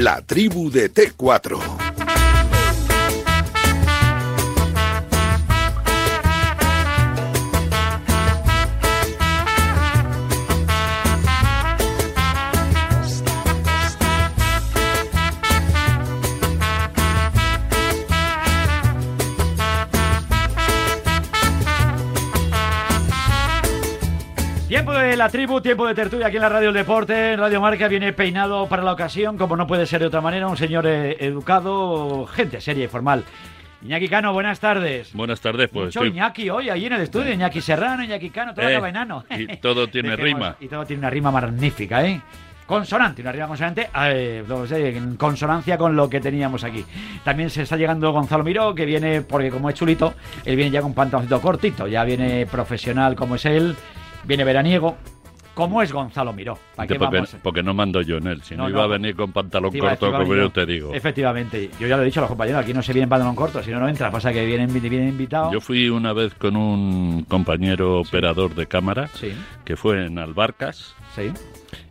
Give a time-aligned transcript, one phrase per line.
[0.00, 1.89] La tribu de T4.
[25.20, 27.34] La tribu, tiempo de tertulia aquí en la Radio del Deporte.
[27.34, 30.48] En Radio Marca viene peinado para la ocasión, como no puede ser de otra manera,
[30.48, 33.22] un señor eh, educado, gente seria y formal.
[33.82, 35.12] Iñaki Cano, buenas tardes.
[35.12, 35.94] Buenas tardes, pues.
[35.94, 37.34] Mucho Iñaki hoy, allí en el estudio.
[37.34, 39.26] Iñaki Serrano, Iñaki Cano, todo Eh, acaba enano.
[39.28, 40.56] y todo tiene rima.
[40.58, 42.18] Y todo tiene una rima magnífica, ¿eh?
[42.64, 46.82] Consonante, una rima consonante eh, no sé, en consonancia con lo que teníamos aquí.
[47.24, 50.14] También se está llegando Gonzalo Miró, que viene, porque como es chulito,
[50.46, 53.76] él viene ya con pantaloncito cortito, ya viene profesional como es él,
[54.24, 54.96] viene veraniego.
[55.52, 56.56] ¿Cómo es Gonzalo Miró?
[56.76, 57.36] ¿Para qué porque, vamos?
[57.42, 58.40] porque no mando yo en él.
[58.42, 58.84] Si no, No, iba no.
[58.84, 60.94] a venir con pantalón corto, como yo te digo.
[60.94, 63.34] Efectivamente, yo ya lo he dicho a los compañeros, aquí no se viene en pantalón
[63.34, 64.10] corto, si no, no entra.
[64.10, 65.52] Pasa que vienen, vienen invitados.
[65.52, 69.32] Yo fui una vez con un compañero operador de cámara Sí,
[69.64, 71.30] que fue en Albarcas sí.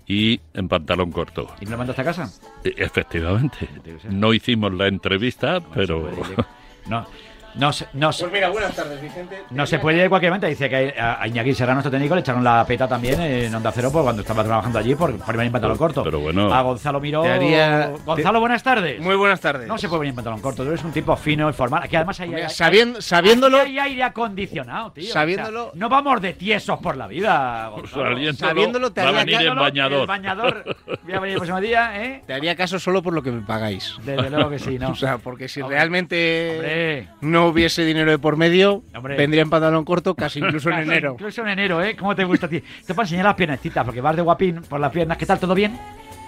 [0.07, 1.47] y en pantalón corto.
[1.61, 2.29] ¿Y me lo mandaste a casa?
[2.63, 3.69] E- Efectivamente.
[4.09, 6.09] No hicimos la entrevista, pero
[6.87, 7.05] No,
[7.55, 9.43] no, se- no, se- Pues mira, buenas tardes, Vicente.
[9.49, 10.47] no se puede ir de cualquier momento.
[10.47, 13.71] Dice que a a Iñaki Serrano, nuestro técnico, le echaron la peta también en Onda
[13.71, 16.03] Cero por cuando estaba trabajando allí por, por venir en pantalón corto.
[16.03, 16.53] pero bueno.
[16.53, 17.23] A Gonzalo Miró.
[17.23, 18.99] Haría- Gonzalo, buenas tardes.
[19.01, 19.67] Muy buenas tardes.
[19.67, 21.83] No se puede venir en pantalón corto, tú eres un tipo fino y formal.
[21.83, 25.11] Aquí además hay, hay- sabiendo- sabiéndolo, aquí hay aire acondicionado, tío.
[25.13, 28.33] Sabiéndolo- O sea, no vamos de tiesos por la vida, Gonzalo.
[28.33, 30.01] Sabiéndolo, te haría venir en Sabiéndolo, bañador.
[30.01, 30.75] El bañador.
[31.03, 32.23] Voy a venir el próximo día, ¿eh?
[32.25, 33.95] te haría caso solo por lo que me pagáis.
[34.03, 34.89] Desde luego que sí, ¿no?
[34.91, 37.07] O sea, porque si Hombre, realmente Hombre.
[37.21, 39.15] no hubiese dinero de por medio, Hombre.
[39.15, 41.13] vendría en pantalón corto casi incluso en enero.
[41.13, 41.95] Incluso en enero, ¿eh?
[41.95, 42.61] ¿Cómo te gusta a ti?
[42.85, 45.17] Te para enseñar las piernecitas, porque vas de guapín por las piernas.
[45.17, 45.39] ¿Qué tal?
[45.39, 45.77] ¿Todo bien?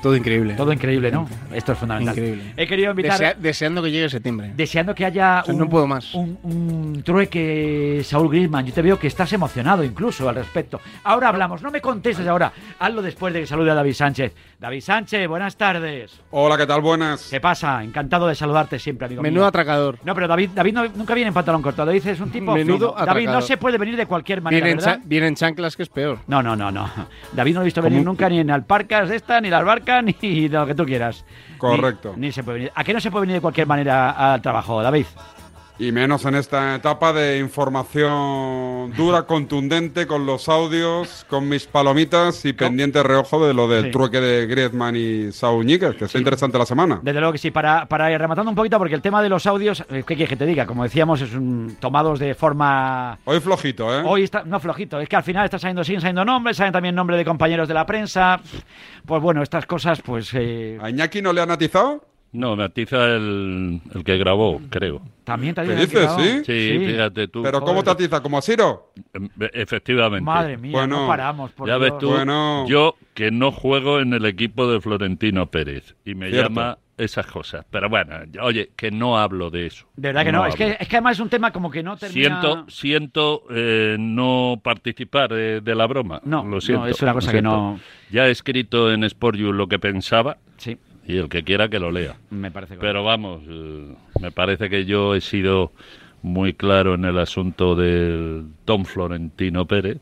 [0.01, 0.55] Todo increíble.
[0.55, 1.27] Todo increíble, ¿no?
[1.53, 2.17] Esto es fundamental.
[2.17, 2.53] Increíble.
[2.57, 4.51] He querido invitar, Desea- deseando que llegue septiembre.
[4.55, 6.13] deseando que haya O sea, un, no puedo más.
[6.15, 8.65] un, un trueque, Saúl Griezmann.
[8.65, 10.79] Yo te veo que estás emocionado incluso al respecto.
[11.03, 12.51] Ahora hablamos, no me contestes ahora.
[12.79, 14.33] Hazlo después de que salude a David Sánchez.
[14.59, 16.11] David Sánchez, buenas tardes.
[16.31, 16.81] Hola, ¿qué tal?
[16.81, 17.27] Buenas.
[17.29, 17.83] ¿Qué pasa?
[17.83, 19.47] Encantado de saludarte siempre, amigo Menudo mío.
[19.47, 19.97] atracador.
[20.03, 21.85] No, pero David, David no- nunca viene en pantalón corto.
[21.85, 23.05] David es un tipo Menudo fino.
[23.05, 26.19] David no se puede venir de cualquier manera, cha- vienen chanclas que es peor.
[26.27, 26.89] No, no, no, no.
[27.33, 28.11] David no lo he visto venir ¿Cómo?
[28.11, 29.59] nunca ni en Alparcas de esta, ni la
[29.91, 31.25] Albarca, ni de lo que tú quieras.
[31.57, 32.13] Correcto.
[32.15, 32.71] Ni, ni se puede venir.
[32.75, 35.05] ¿A qué no se puede venir de cualquier manera al trabajo, David?
[35.81, 42.45] Y menos en esta etapa de información dura, contundente, con los audios, con mis palomitas
[42.45, 43.91] y pendiente reojo de lo del Sí.
[43.91, 46.99] trueque de Griezmann y Saúl que está interesante la semana.
[47.01, 49.47] Desde luego que sí, para, para ir rematando un poquito, porque el tema de los
[49.47, 50.67] audios, eh, ¿qué quieres que te diga?
[50.67, 53.17] Como decíamos, es un- tomados de forma...
[53.25, 54.03] Hoy flojito, ¿eh?
[54.05, 56.93] Hoy está, no flojito, es que al final está saliendo, siguen saliendo nombres, salen también
[56.93, 58.39] nombres de compañeros de la prensa.
[59.03, 62.05] Pues bueno, estas cosas, pues eh, ¿A Iñaki no le han atizado?
[62.33, 65.01] No, me atiza el, el que grabó, creo.
[65.23, 66.19] también te ¿Qué dices, no.
[66.19, 66.43] sí?
[66.45, 67.43] Sí, fíjate tú.
[67.43, 68.21] ¿Pero cómo te atiza?
[68.21, 68.93] ¿Como a Siro?
[69.13, 70.23] Em, Efectivamente.
[70.25, 71.51] Madre mía, Bueno, no paramos.
[71.51, 72.65] Por ya ves tú, Bueno.
[72.67, 76.49] yo que no juego en el equipo de Florentino Pérez y me Cierto.
[76.49, 77.65] llama esas cosas.
[77.69, 79.87] Pero bueno, oye, que no hablo de eso.
[79.95, 81.97] De verdad que no, es, que, es que además es un tema como que no
[81.97, 82.41] termina...
[82.41, 86.21] Siento, siento eh, no participar eh, de la broma.
[86.23, 86.83] No, lo siento.
[86.85, 87.79] no, es una cosa que no-
[88.11, 90.77] Ya he escrito en Sport You lo que pensaba Sí,
[91.11, 92.15] y el que quiera que lo lea.
[92.29, 92.87] me parece correcto.
[92.87, 95.71] Pero vamos, eh, me parece que yo he sido
[96.23, 99.97] muy claro en el asunto del Tom Florentino Pérez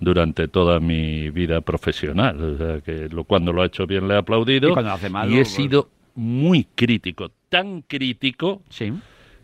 [0.00, 2.40] durante toda mi vida profesional.
[2.42, 4.94] O sea, que lo- cuando lo ha hecho bien le he aplaudido Y cuando lo
[4.94, 8.92] hace mal, y he sido muy crítico, tan crítico Sí.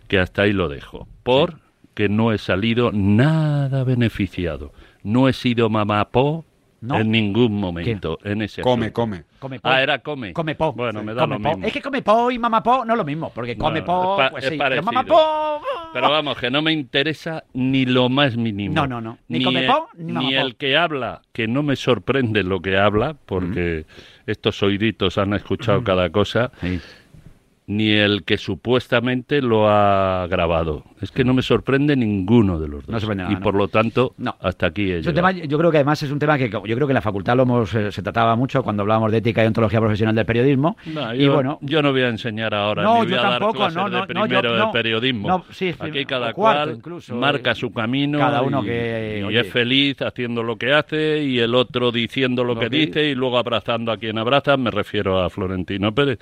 [0.08, 1.06] que hasta ahí lo dejo.
[1.22, 1.60] Por
[1.94, 4.72] que no he salido nada beneficiado.
[5.02, 6.44] No he sido mamapó
[6.80, 6.98] ¿No?
[7.00, 8.94] en ningún momento en ese Come, asunto.
[9.02, 9.22] come.
[9.44, 9.68] Come po.
[9.68, 10.32] Ah, era come.
[10.32, 10.72] Come po.
[10.72, 11.48] Bueno, me da Come lo po.
[11.50, 11.66] mismo.
[11.66, 14.22] Es que come po y mamá po no es lo mismo, porque come No, po,
[14.22, 15.60] es pues es sí, pero mamá po...
[15.92, 18.74] Pero vamos, que no me interesa ni lo más mínimo.
[18.74, 19.18] No, no, no.
[19.28, 20.34] Ni Ni, come el- po, ni mamá po.
[20.46, 23.84] el que habla, que no me sorprende lo que habla, porque
[24.26, 26.80] estos oíditos han escuchado cada cosa, Sí.
[27.66, 30.84] Ni el que supuestamente lo ha grabado.
[31.00, 32.88] Es que no me sorprende ninguno de los dos.
[32.90, 33.42] No sorprende nada, y ¿no?
[33.42, 34.36] por lo tanto, No.
[34.40, 35.34] hasta aquí he Es un llegado.
[35.34, 37.36] tema, yo creo que además es un tema que yo creo que en la facultad
[37.36, 40.76] lo hemos, eh, se trataba mucho cuando hablábamos de ética y ontología profesional del periodismo.
[40.86, 43.22] No, y yo, bueno, yo no voy a enseñar ahora, No, ni voy yo a
[43.22, 45.28] dar tampoco, no, no, de no, primero yo- de periodismo.
[45.28, 49.22] No, sí, Aquí cada cual incluso, marca eh, su camino cada uno y, que, y
[49.22, 49.40] oye.
[49.40, 53.04] es feliz haciendo lo que hace y el otro diciendo lo, Lo que, que- dice
[53.08, 54.56] y luego abrazando a quien abraza.
[54.58, 56.18] Me refiero a Florentino Pérez.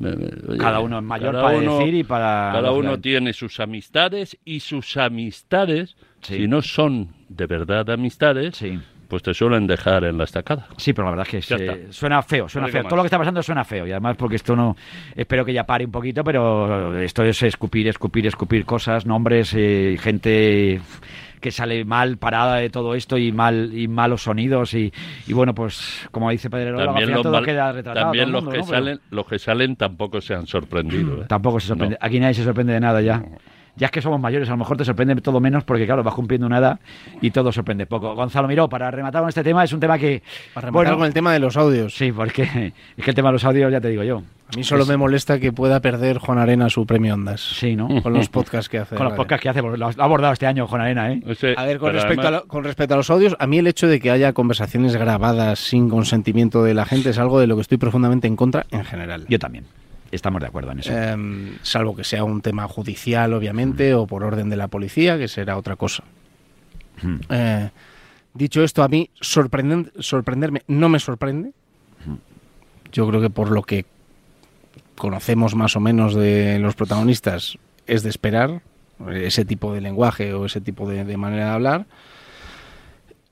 [0.00, 4.36] Oye, Cada uno es mayor para uno- decir y para- Cada uno tiene sus amistades
[4.44, 6.36] y sus amistades, Sí.
[6.38, 8.78] si no son de verdad amistades, Sí.
[9.08, 10.66] pues te suelen dejar en la estacada.
[10.76, 12.82] Sí, pero la verdad es que suena feo, suena No feo.
[12.82, 12.88] más.
[12.90, 14.76] Todo lo que está pasando suena feo y además porque esto no,
[15.14, 19.96] espero que ya pare un poquito, pero esto es escupir, escupir, escupir cosas, nombres, eh,
[20.00, 20.80] gente
[21.40, 24.92] que sale mal parada de todo esto y mal y malos sonidos y,
[25.26, 28.06] y bueno, pues como dice Pedro, También, los, todo mal- queda retratado.
[28.06, 28.64] también todo los, que ¿no?
[28.66, 31.22] Pero salen, los que salen tampoco se han sorprendido.
[31.22, 31.26] ¿eh?
[31.28, 31.96] Tampoco se sorprende.
[32.00, 32.06] No.
[32.06, 33.22] Aquí nadie se sorprende de nada ya.
[33.76, 36.14] Ya es que somos mayores, a lo mejor te sorprende todo menos porque, claro, vas
[36.14, 36.80] cumpliendo una edad
[37.20, 38.14] y todo sorprende poco.
[38.14, 40.22] Gonzalo Miró, para rematar con este tema, es un tema que...
[40.54, 41.94] Para rematar bueno, con el tema de los audios.
[41.94, 44.22] Sí, porque es que el tema de los audios, ya te digo yo.
[44.52, 47.40] A mí solo me molesta que pueda perder Juan Arena su premio Ondas.
[47.40, 48.00] Sí, ¿no?
[48.00, 48.94] Con los podcasts que hace.
[48.94, 49.16] Con los vale.
[49.24, 51.20] podcasts que hace, porque lo ha abordado este año Juan Arena, ¿eh?
[51.56, 53.66] A ver, con respecto, además- a lo- con respecto a los audios, a mí el
[53.66, 57.56] hecho de que haya conversaciones grabadas sin consentimiento de la gente es algo de lo
[57.56, 59.26] que estoy profundamente en contra en general.
[59.28, 59.64] Yo también.
[60.12, 60.92] Estamos de acuerdo en eso.
[60.96, 65.28] Em, salvo que sea un tema judicial, obviamente, o por orden de la policía, que
[65.28, 66.04] será otra cosa.
[67.02, 67.16] Mm.
[67.28, 67.70] Eh,
[68.34, 71.52] dicho esto, a mí sorprenden- sorprenderme no me sorprende.
[72.92, 73.84] Yo creo que por lo que
[74.94, 78.62] conocemos más o menos de los protagonistas es de esperar
[79.12, 81.86] ese tipo de lenguaje o ese tipo de, de manera de hablar.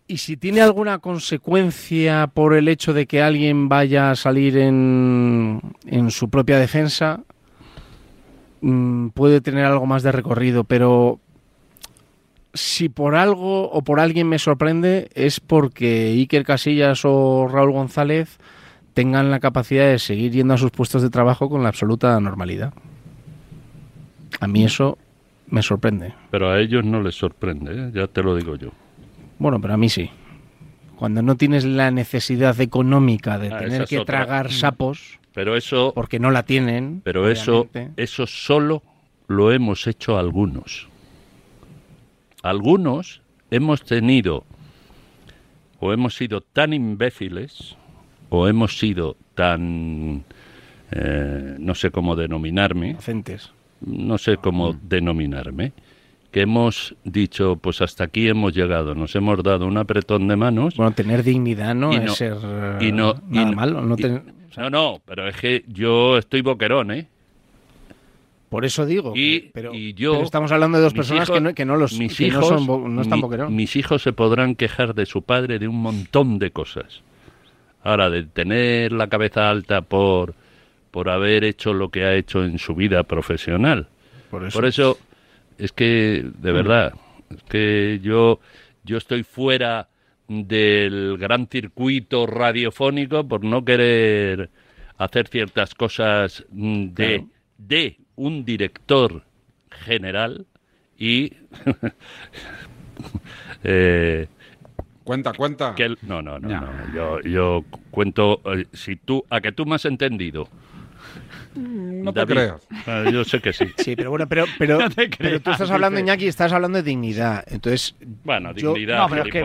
[0.06, 5.60] Y si tiene alguna consecuencia por el hecho de que alguien vaya a salir en,
[5.86, 7.20] en su propia defensa,
[8.60, 11.20] mm, puede tener algo más de recorrido, pero
[12.52, 18.38] si por algo o por alguien me sorprende es porque Iker Casillas o Raúl González
[18.92, 22.72] tengan la capacidad de seguir yendo a sus puestos de trabajo con la absoluta normalidad.
[24.40, 24.98] A mí eso
[25.48, 26.14] me sorprende.
[26.30, 27.90] Pero a ellos no les sorprende, ¿eh?
[27.92, 28.70] ya te lo digo yo.
[29.38, 30.10] Bueno, pero a mí sí.
[30.96, 34.18] Cuando no tienes la necesidad económica de Ah, tener que otra.
[34.24, 37.00] tragar sapos, Pero eso, porque no la tienen.
[37.04, 38.82] pero eso, eso solo
[39.26, 40.88] lo hemos hecho algunos.
[42.42, 44.44] Algunos hemos tenido
[45.80, 47.76] o hemos sido tan imbéciles
[48.28, 50.24] o hemos sido tan
[50.92, 53.50] eh, no sé cómo denominarme, Inocentes.
[53.80, 55.72] no sé cómo denominarme,
[56.34, 60.74] que hemos dicho, pues hasta aquí hemos llegado, nos hemos dado un apretón de manos.
[60.74, 63.80] Bueno, tener dignidad no, Y es no- ser eh, y no, y nada no- malo.
[63.82, 67.06] No y- ten- no, no, pero es que yo estoy boquerón, ¿eh?
[68.48, 69.12] Por eso digo.
[69.14, 71.64] Y- que- pero, y yo- pero estamos hablando de dos personas hijos- que, no, que
[71.64, 73.54] no los mis que no hijos, son no están mi- boquerón.
[73.54, 77.02] mis hijos se podrán quejar de su padre de un montón de cosas.
[77.84, 80.34] Ahora, de tener la cabeza alta por,
[80.90, 83.86] por haber hecho lo que ha hecho en su vida profesional.
[84.30, 84.58] Por eso.
[84.58, 84.98] Por eso,
[85.58, 86.94] es que, de verdad,
[87.30, 88.40] es que yo,
[88.84, 89.88] yo estoy fuera
[90.28, 94.50] del gran circuito radiofónico por no querer
[94.96, 97.28] hacer ciertas cosas mm, de, Claro.
[97.58, 99.22] de un director
[99.70, 100.46] general
[100.98, 101.32] y
[103.64, 104.26] eh,
[105.04, 105.74] Cuenta, cuenta.
[105.74, 106.60] que él- no no no, No.
[106.60, 110.48] no, yo yo cuento eh, si tú a que tú me has entendido
[111.54, 112.32] no te David.
[112.34, 112.68] creas.
[112.86, 115.60] Ah, yo sé que sí Sí, pero bueno, pero, pero, No te pero tú creas,
[115.60, 116.06] estás hablando, dice.
[116.10, 117.44] Iñaki, estás hablando de dignidad.
[117.48, 119.40] Entonces, bueno Yo- dignidad No, pero es que-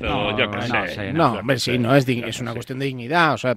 [0.00, 2.86] no, yo qué no, sé sé, no, hombre, sí, no, es, es una cuestión de
[2.86, 3.34] dignidad.
[3.34, 3.56] O sea,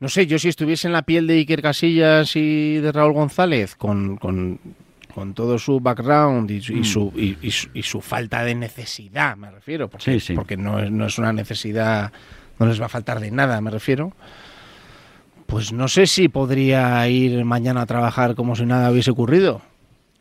[0.00, 3.76] no sé, yo si estuviese en la piel de Iker Casillas y de Raúl González,
[3.76, 4.58] con, con,
[5.14, 8.54] con todo su background y, su- y su, y, y su, y su falta de
[8.54, 10.34] necesidad, me refiero, porque, Sí, sí.
[10.34, 12.10] porque no, es, no es una necesidad,
[12.58, 14.12] no les va a faltar de nada, me refiero.
[15.52, 19.60] Pues no sé si podría ir mañana a trabajar como si nada hubiese ocurrido.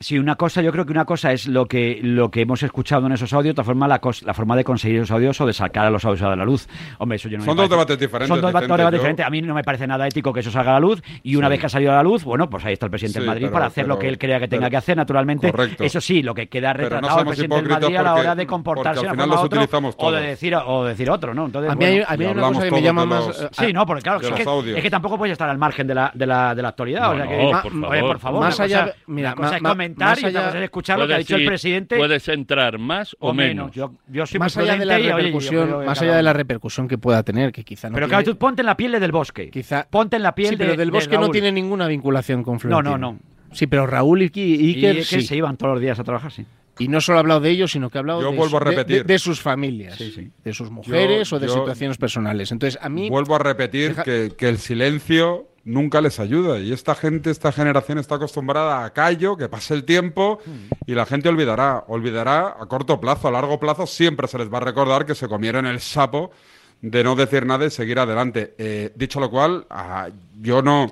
[0.01, 3.05] Sí, una cosa, yo creo que una cosa es lo que lo que hemos escuchado
[3.05, 5.53] en esos audios, otra forma la, cos- la forma de conseguir esos audios o de
[5.53, 6.67] sacar a los audios a la luz.
[6.97, 9.25] Hombre, eso yo no Son dos debates diferentes, Son dos debates yo- diferentes.
[9.25, 11.47] A mí no me parece nada ético que eso salga a la luz y una
[11.47, 11.51] Sí.
[11.51, 13.27] vez que ha salido a la luz, bueno, pues ahí está el presidente Sí, del
[13.27, 15.51] Madrid pero- para hacer lo que él crea que tenga pero- que hacer, naturalmente.
[15.51, 15.83] Correcto.
[15.83, 18.21] Eso sí, lo que queda no retratado el seamos presidente hipócritas Madrid a la hora
[18.23, 20.27] de porque comportarse al de final forma los otro, utilizamos o de todos.
[20.29, 21.45] decir o decir otro, ¿no?
[21.45, 23.01] Entonces, A mí bueno, hay, a mí hay una hablamos cosa que me todos llama
[23.01, 23.27] de más...
[23.27, 25.57] los- eh, Sí, no, porque claro, de es que, es que tampoco puedes estar al
[25.59, 27.01] margen de la, de la, de la actualidad.
[27.01, 28.07] No, o sea que, no, por Oye, favor.
[28.11, 29.35] por favor, Más allá- mira,
[30.21, 33.15] y otra cosa es escuchar lo que ha Puedes dicho el presidente Puedes entrar más
[33.19, 33.71] o, o menos.
[33.71, 36.33] Yo, yo soy más allá de la y, oye, yo repercusión, más allá de la
[36.33, 38.91] repercusión que pueda tener, que quizá no Pero tiene- claro, tú ponte en la piel
[38.93, 39.49] de del bosque.
[39.49, 41.31] Quizá- Ponte en la piel sí, pero de- del de bosque no Raúl.
[41.31, 42.97] tiene ninguna vinculación con Florentino.
[42.97, 43.19] no, no.
[43.53, 45.21] Sí, pero Raúl y Ki- Y Iker que sí.
[45.23, 46.45] se iban todos los días a trabajar, sí.
[46.83, 48.63] Y no solo ha hablado de ellos, sino que ha hablado Yo de, vuelvo su-
[48.63, 48.97] a de- repetir.
[49.05, 50.31] de- de sus familias, Sí, sí.
[50.43, 52.51] de sus mujeres o de yo- situaciones personales.
[52.51, 53.09] Entonces, a mí...
[53.09, 56.59] Vuelvo a repetir Deja- que, que el silencio nunca les ayuda.
[56.59, 60.39] Y esta gente, esta generación está acostumbrada a callo, que pase el tiempo
[60.87, 61.83] y la gente olvidará.
[61.87, 65.27] Olvidará a corto plazo, a largo plazo siempre se les va a recordar que se
[65.27, 66.31] comieron el sapo
[66.81, 68.55] de no decir nada y seguir adelante.
[68.57, 70.09] Eh, dicho lo cual, ah,
[70.41, 70.91] yo no...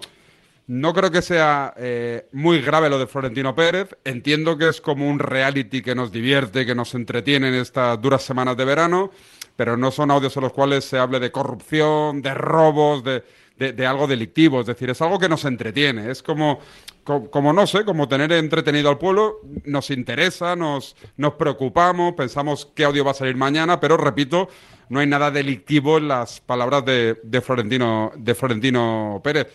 [0.71, 3.89] No creo que sea eh, muy grave lo de Florentino Pérez.
[4.03, 8.21] Entiendo que es como un reality que nos divierte, que nos entretiene en estas duras
[8.21, 9.09] semanas de verano.
[9.55, 13.23] pero no son audios en los cuales se hable de corrupción, de robos, de,
[13.57, 14.61] de- algo delictivo.
[14.61, 16.09] Es decir, es algo que nos entretiene.
[16.11, 16.59] Es como,
[17.03, 19.41] co- como, no sé, como tener entretenido al pueblo.
[19.65, 24.47] Nos interesa, nos, nos preocupamos, pensamos qué audio va a salir mañana, pero repito,
[24.89, 29.47] no hay nada delictivo en las palabras de, de Florentino, de Florentino Pérez.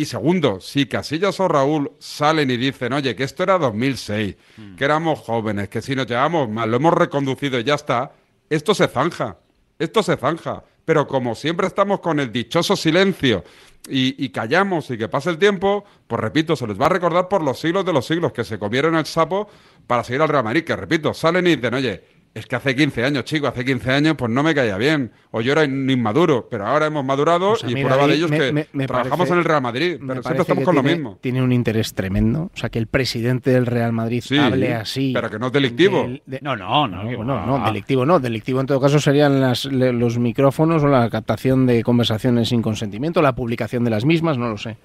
[0.00, 4.34] Y segundo, si Casillas o Raúl salen y dicen, oye, que esto era 2006,
[4.74, 8.10] que éramos jóvenes, que si nos llevamos mal, lo hemos reconducido y ya está,
[8.48, 9.36] esto se zanja,
[9.78, 10.64] esto se zanja.
[10.86, 13.44] Pero como siempre estamos con el dichoso silencio
[13.90, 17.28] y, y callamos y que pase el tiempo, pues repito, se les va a recordar
[17.28, 19.50] por los siglos de los siglos que se comieron el sapo
[19.86, 23.04] para seguir al Real Madrid, que repito, salen y dicen, oye, es que hace 15
[23.04, 26.64] años, chico, hace 15 años pues no me caía bien, o yo era inmaduro, pero
[26.66, 29.32] ahora hemos madurado Pues y mí, prueba de ello es que me- me trabajamos parece-
[29.32, 31.18] en el Real Madrid, pero siempre estamos con lo mismo.
[31.20, 32.50] Tiene un interés tremendo.
[32.54, 35.10] O sea, que el presidente del Real Madrid Sí, hable así.
[35.12, 36.02] pero que no es delictivo.
[36.02, 37.02] del- de- No, no, no.
[37.24, 38.20] no, delictivo no.
[38.20, 42.62] Delictivo en todo caso serían las- le- los micrófonos o la captación de conversaciones sin
[42.62, 44.76] consentimiento, la publicación de las mismas, no lo sé.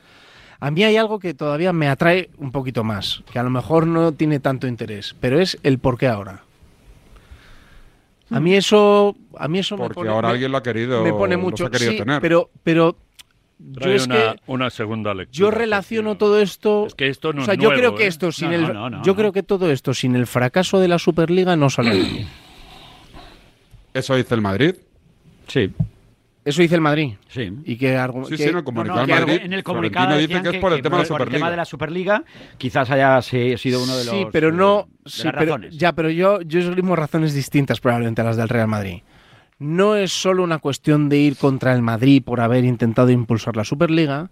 [0.60, 3.86] A mí hay algo que todavía me atrae un poquito más, que a lo mejor
[3.86, 6.42] no tiene tanto interés, pero es el por qué ahora.
[8.32, 11.03] A mí eso, a mí eso me Porque pone, ahora me- alguien lo ha querido,
[11.03, 11.65] me pone mucho.
[11.67, 12.22] ha querido sí, tener.
[12.22, 12.98] pero, pero
[13.60, 15.38] yo es una, que una segunda lectura.
[15.38, 16.88] yo relaciono porque todo esto.
[16.88, 18.08] Es que esto no o sea, es yo nuevo, creo que ¿eh?
[18.08, 19.15] esto sin No, el, no, no, no, yo no.
[19.17, 22.27] creo que todo esto sin el fracaso de la Superliga no sale bien.
[23.94, 24.75] Eso dice el Madrid.
[25.48, 25.72] Sí,
[26.46, 27.16] Eso dice el Madrid.
[27.28, 27.52] sí.
[27.66, 27.98] Y que
[28.30, 29.40] Sí, que- sí, no, No, comunicado no, que Madrid.
[29.44, 31.50] en el comunicado dice que es por el tema de la por el tema Superliga.
[31.50, 32.24] de la Superliga
[32.60, 34.88] quizás haya si- sido uno de los sí, pero no.
[35.04, 35.78] de sí, las pero- razones.
[35.78, 39.02] ya, pero yo, yo esgrimo razones distintas probablemente a las del Real Madrid.
[39.58, 43.64] No es solo una cuestión de ir contra el Madrid por haber intentado impulsar la
[43.64, 44.30] Superliga,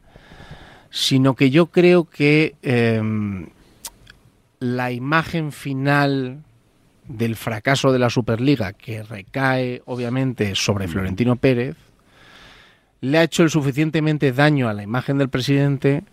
[0.91, 3.47] sino que yo creo que em,
[4.59, 6.43] la imagen final
[7.07, 11.75] del fracaso de la Superliga, que recae obviamente sobre Florentino Pérez,
[13.03, 16.03] le ha hecho el suficientemente daño a la imagen del presidente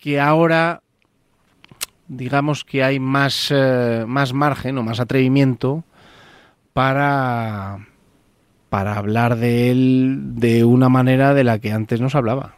[0.00, 0.82] que ahora
[2.08, 5.84] digamos que hay más, eh, más margen o más atrevimiento
[6.72, 7.86] para,
[8.68, 12.54] para hablar de él de una manera de la que antes no se hablaba.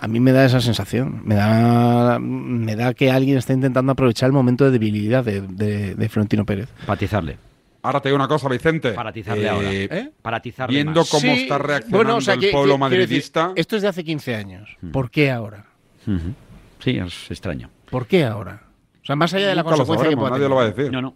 [0.00, 4.28] A mí me da esa sensación, me da, me da que alguien está intentando aprovechar
[4.28, 6.68] el momento de debilidad de, de- Florentino Pérez.
[6.86, 7.36] Patizarle.
[7.82, 8.92] Ahora te digo una cosa, Vicente.
[8.92, 9.72] Para atizarle Eh, ahora.
[9.72, 10.12] ¿Eh?
[10.22, 11.10] Para atizarle Viendo más.
[11.10, 13.52] cómo Sí, está reaccionando bueno, o sea, el que- pueblo que- quiero decir, madridista.
[13.56, 14.76] esto es de hace 15 años.
[14.92, 15.66] ¿Por qué ahora?
[16.78, 17.70] Sí, es extraño.
[17.90, 18.62] ¿Por qué ahora?
[19.02, 20.70] O sea, más allá de la Nunca lo consecuencia que pueda nadie lo va a
[20.70, 20.92] decir.
[20.92, 21.14] No, no.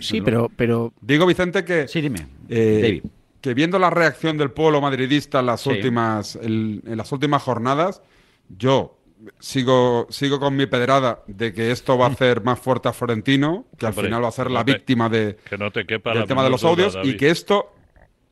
[0.00, 2.26] Sí, pero, pero Digo, Vicente, que, Sí, dime.
[2.48, 3.04] eh, David.
[3.40, 5.68] que viendo la reacción del pueblo madridista en las, Sí.
[5.70, 8.02] últimas, el- en las últimas jornadas,
[8.48, 8.98] yo
[9.38, 13.66] sigo, sigo con mi pedrada de que esto va a hacer más fuerte a Florentino,
[13.78, 16.12] que al Hombre, final va a ser la te- víctima de, Que no te quepa
[16.14, 17.72] del tema de los audios y que esto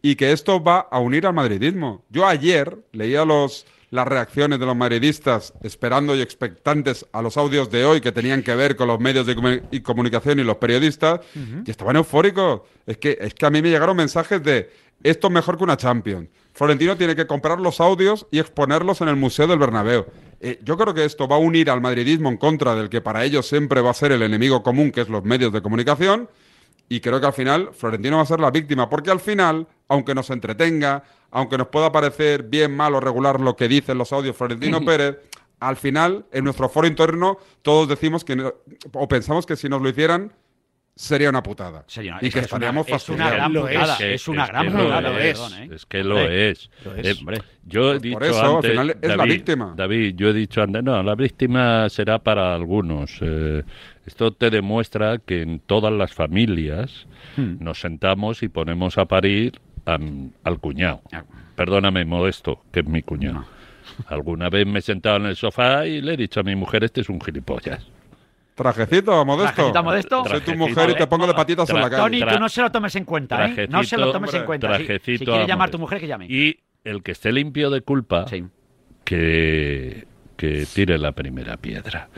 [0.02, 2.04] y que esto va a unir al madridismo.
[2.10, 7.70] Yo ayer leía los las reacciones de los madridistas esperando y expectantes a los audios
[7.70, 11.20] de hoy que tenían que ver con los medios de y comunicación y los periodistas
[11.66, 12.62] y estaban eufóricos.
[12.86, 14.70] Es que es que a mí me llegaron mensajes de
[15.02, 16.28] esto es mejor que una Champions.
[16.52, 20.06] Florentino tiene que comprar los audios y exponerlos en el Museo del Bernabéu.
[20.40, 23.24] Eh, yo creo que esto va a unir al madridismo en contra del que para
[23.24, 26.28] ellos siempre va a ser el enemigo común, que es los medios de comunicación.
[26.88, 30.14] Y creo que al final Florentino va a ser la víctima, porque al final, aunque
[30.14, 34.36] nos entretenga, aunque nos pueda parecer bien, mal o regular lo que dicen los audios
[34.36, 35.16] Florentino Pérez,
[35.58, 38.52] al final, en nuestro foro interno, todos decimos que,
[38.92, 40.32] o pensamos que si nos lo hicieran,
[40.94, 41.84] sería una putada.
[41.86, 43.94] Sería- y es que, que es una- estaríamos es una gran putada.
[43.96, 44.00] es.
[44.02, 45.00] Es, una gran que putada.
[45.00, 45.38] lo es.
[45.40, 45.68] perdón, ¿eh?
[45.74, 46.70] Es que lo Hombre, es.
[46.84, 47.06] lo es.
[47.06, 47.38] Eh, Hombre.
[47.64, 49.74] yo he Pues dicho por eso, al antes, final es la víctima.
[49.76, 53.18] David, yo he dicho antes, no, la víctima será para algunos.
[53.20, 53.62] Eh,
[54.06, 57.06] esto te demuestra que en todas las familias
[57.36, 57.56] Hmm.
[57.60, 61.00] nos sentamos y ponemos a parir al cuñado.
[61.12, 61.22] Ah.
[61.56, 63.44] Perdóname, Modesto, que es mi cuñado.
[64.06, 66.84] Alguna vez me he sentado en el sofá y le he dicho a mi mujer,
[66.84, 67.86] este es un gilipollas.
[68.54, 69.54] Trajecito, modesto.
[69.54, 70.24] Trajecito, Modesto.
[70.26, 72.20] Soy tu mujer y te pongo de patitas en la calle.
[72.20, 73.66] Tony, tú no se lo tomes en cuenta, ¿eh?
[73.68, 74.78] No se lo tomes en cuenta.
[74.78, 76.26] Si- quiere llamar a tu mujer, que llame.
[76.28, 78.44] Y el que esté limpio de culpa, Sí.
[79.04, 80.06] que,
[80.36, 82.08] que tire la primera piedra.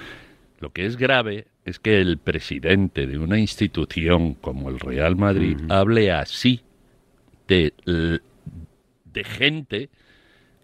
[0.61, 5.59] Lo que es grave es que el presidente de una institución como el Real Madrid
[5.69, 6.62] hable así
[7.49, 9.91] de, de gente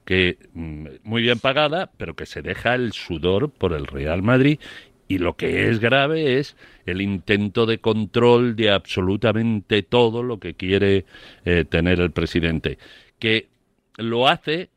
[0.04, 4.58] que mm, muy bien pagada, pero que se deja el sudor por el Real Madrid.
[5.10, 10.54] Y lo que es grave es el intento de control de absolutamente todo lo que
[10.54, 11.04] quiere
[11.44, 12.78] eh, tener el presidente,
[13.18, 13.48] que
[13.96, 14.70] lo hace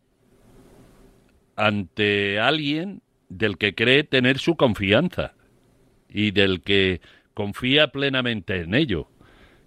[1.55, 5.35] ante alguien del que cree tener su confianza
[6.09, 6.99] y del que
[7.35, 9.09] confía plenamente en ello.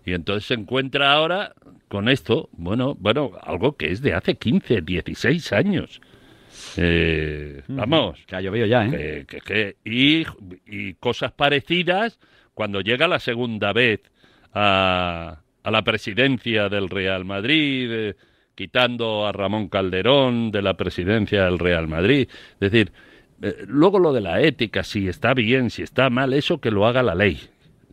[0.04, 1.54] Y entonces se encuentra ahora
[1.86, 6.00] con esto, bueno, bueno, algo que es de hace 15, 16 años.
[6.76, 8.18] Eh, vamos.
[8.26, 8.90] Que ha llovido ya, ¿eh?
[8.90, 10.24] que- que- que- y,
[10.66, 12.18] y cosas parecidas
[12.54, 14.00] cuando llega la segunda vez
[14.52, 18.14] a, a la presidencia del Real Madrid, eh,
[18.54, 22.28] quitando a Ramón Calderón de la presidencia del Real Madrid.
[22.54, 22.92] Es decir,
[23.42, 26.86] eh, luego lo de la ética, si está bien, si está mal, eso que lo
[26.86, 27.38] haga la ley.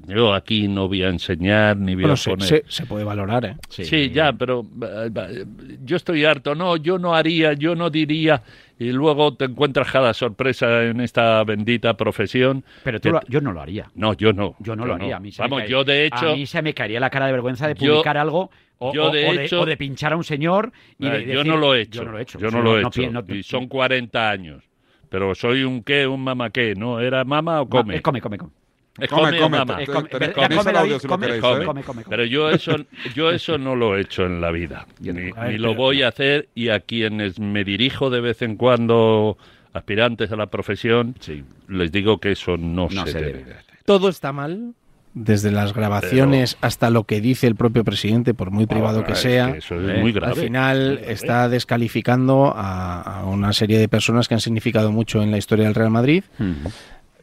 [0.07, 2.47] Yo aquí no voy a enseñar ni voy Bueno, a se, poner...
[2.47, 3.55] se- se puede valorar, ¿eh?
[3.69, 4.09] Sí.
[4.11, 5.45] ya, pero eh, eh,
[5.83, 6.55] yo estoy harto.
[6.55, 8.41] No, yo no haría, yo no diría.
[8.77, 12.65] Y luego te encuentras cada sorpresa en esta bendita profesión.
[12.83, 13.89] Pero tú Que- lo- yo no lo haría.
[13.95, 14.55] No, yo no.
[14.59, 15.17] Yo no lo haría.
[15.17, 16.31] A mí se me Vamos, cae- yo de hecho.
[16.31, 19.09] A mí se me caería la cara de vergüenza de Yo- publicar algo o, yo
[19.09, 21.45] de o de, hecho- o de pinchar a un señor y eh, de yo decir-
[21.47, 21.99] no lo he hecho.
[22.01, 22.39] Yo no lo he hecho.
[22.39, 23.09] Yo no lo he hecho.
[23.09, 24.63] no- y son 40 años.
[25.07, 26.99] Pero soy un qué, un mamá qué, ¿no?
[26.99, 27.95] ¿Era mama o come?
[27.95, 28.51] Es come, come, come.
[28.99, 31.65] Es Come, come, come, come- tenéis el audio si lo queréis, ¿eh?
[32.07, 32.75] Pero yo eso,
[33.15, 34.85] yo eso no lo he hecho en la vida.
[34.99, 39.35] Ni, lo pero- voy a hacer y a quienes me dirijo de vez en cuando,
[39.73, 41.43] aspirantes a la profesión, Sí.
[41.67, 43.33] les digo que eso no, No se, se debe.
[43.33, 43.75] debe de hacer.
[43.83, 44.73] Todo está mal,
[45.15, 49.13] desde las grabaciones hasta lo que dice el propio presidente, por muy privado Ah, que
[49.13, 49.53] es sea.
[49.53, 50.35] que eso es Eh, muy Al grave.
[50.41, 51.11] final Muy grave.
[51.13, 55.65] está descalificando a, a una serie de personas que han significado mucho en la historia
[55.65, 56.23] del Real Madrid.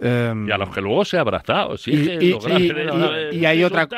[0.03, 1.77] Em, Y a los que luego se ha abrazado.
[1.77, 2.09] Si Y- es
[2.45, 2.57] que
[3.47, 3.89] hay otra-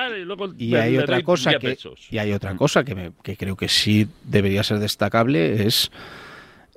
[0.58, 3.68] y hay otra cosa 10 que y hay otra cosa que, me- que creo que
[3.68, 5.90] sí debería ser destacable es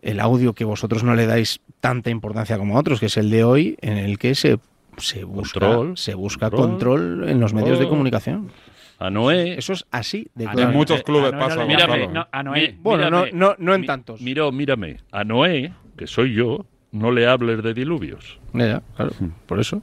[0.04, 3.44] el audio que vosotros no le dais tanta importancia como otros que es el de
[3.44, 4.60] hoy en el que se
[4.98, 6.70] se busca Control, se busca control,
[7.10, 8.50] control, en los medios de comunicación
[8.98, 9.58] A Noé.
[9.58, 10.46] eso es así de.
[10.46, 12.70] En muchos clubes a Noé no pasa, Mírame, no, a Noé.
[12.72, 14.22] mi- Bueno, no- mírame, no- no en mi- tantos.
[14.22, 14.98] Miro, mírame.
[15.12, 18.40] A Noé, que soy yo, no le hables de diluvios.
[18.54, 19.12] Ya, ya, claro,
[19.46, 19.82] por eso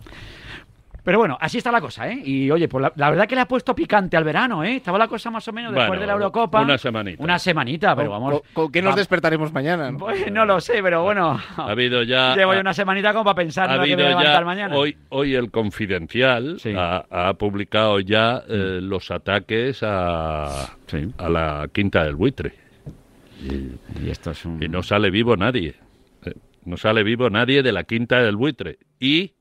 [1.05, 2.23] Pero bueno, así está la cosa, ¿eh?
[2.25, 4.77] Y oye, pues la, la verdad que le ha puesto picante al verano, ¿eh?
[4.77, 6.61] Estaba la cosa más o menos después Bueno, de la Eurocopa.
[6.63, 7.21] una semanita.
[7.23, 8.35] Una semanita, pero vamos.
[8.35, 9.91] ¿Con, con qué nos va- despertaremos mañana?
[9.99, 11.41] Pues no lo sé, pero bueno.
[11.57, 12.37] Ha habido ya.
[12.37, 14.35] Llevo ya ha- una semanita como para pensar ha en lo que voy a levantar
[14.41, 14.77] ya mañana.
[14.77, 16.73] hoy hoy el Confidencial Sí.
[16.77, 21.09] ha, ha publicado ya eh, los ataques a, Sí.
[21.19, 22.55] a la quinta del buitre
[24.01, 24.63] Y esto es un...
[24.63, 25.75] y no sale vivo nadie
[26.65, 29.33] no sale vivo nadie de la quinta del buitre y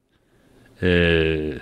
[0.82, 1.60] eh,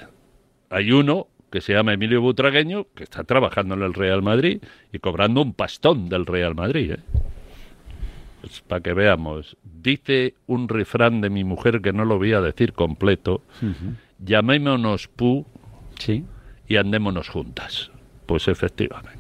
[0.70, 4.62] hay uno que se llama Emilio Butragueño que está trabajando en el Real Madrid
[4.94, 7.00] y cobrando un pastón del Real Madrid ¿eh?
[8.42, 12.42] Pues para que veamos dice un refrán de mi mujer que no lo voy a
[12.42, 13.42] decir completo
[14.20, 15.46] llamémonos Pu
[16.00, 16.24] Sí.
[16.70, 17.92] y andémonos juntas.
[18.26, 19.19] Pues efectivamente.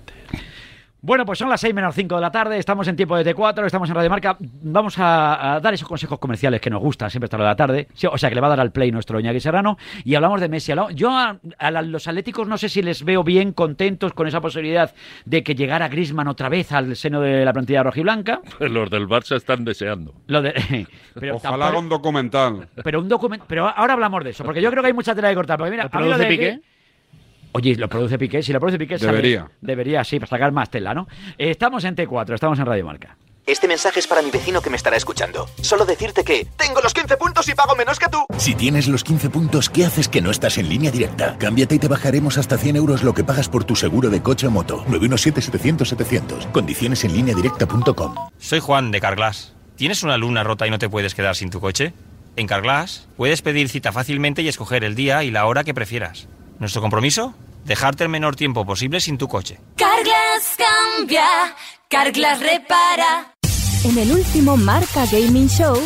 [1.02, 3.66] Bueno, pues son las 6 menos 5 de la tarde, estamos en tiempo de T4,
[3.66, 4.36] estamos en Radio Marca.
[4.40, 7.56] Vamos a, a dar esos consejos comerciales que nos gustan siempre esta hora de la
[7.56, 7.88] tarde.
[8.12, 9.78] O sea, que le va a dar al play nuestro Iñaki Serrano.
[10.04, 10.74] Y hablamos de Messi.
[10.96, 14.42] Yo a, a la- los atléticos no sé si les veo bien contentos con esa
[14.42, 18.42] posibilidad de que llegara Grisman otra vez al seno de la plantilla rojiblanca.
[18.60, 20.14] Los del Barça están deseando.
[20.28, 20.86] Lo de,
[21.18, 22.68] pero, Ojalá tampoco- un documental.
[22.84, 23.46] pero un documento.
[23.48, 25.58] Pero ahora hablamos de eso, porque yo creo que hay mucha tela de cortar.
[25.58, 26.62] Porque mira, ¿Lo a mí lo produce de- Piqué?
[27.52, 28.44] Oye, ¿lo produce Piqué?
[28.44, 29.50] Si lo produce Piqué, sale- Debería.
[29.62, 31.08] Debería, sí, para sacar más tela, ¿no?
[31.38, 33.18] Eh, estamos en T4, estamos en Radio Marca.
[33.48, 35.50] Este mensaje es para mi vecino que me estará escuchando.
[35.62, 38.20] Solo decirte que tengo los 15 puntos y pago menos que tú.
[38.38, 41.36] Si tienes los 15 puntos, ¿qué haces que no estás en línea directa?
[41.40, 44.46] Cámbiate y te bajaremos hasta 100 euros lo que pagas por tu seguro de coche
[44.46, 44.86] o moto.
[44.86, 46.52] 917-700-700.
[46.52, 48.16] Condiciones en lineadirecta.com.
[48.38, 49.56] Soy Juan de Carglass.
[49.76, 51.94] ¿Tienes una luna rota y no te puedes quedar sin tu coche?
[52.36, 56.28] En Carglass puedes pedir cita fácilmente y escoger el día y la hora que prefieras.
[56.60, 57.34] ¿Nuestro compromiso?
[57.64, 59.60] Dejarte el menor tiempo posible sin tu coche.
[59.78, 61.26] Carglass cambia,
[61.88, 63.34] Carglass repara.
[63.86, 65.78] En el último Marca Gaming Show,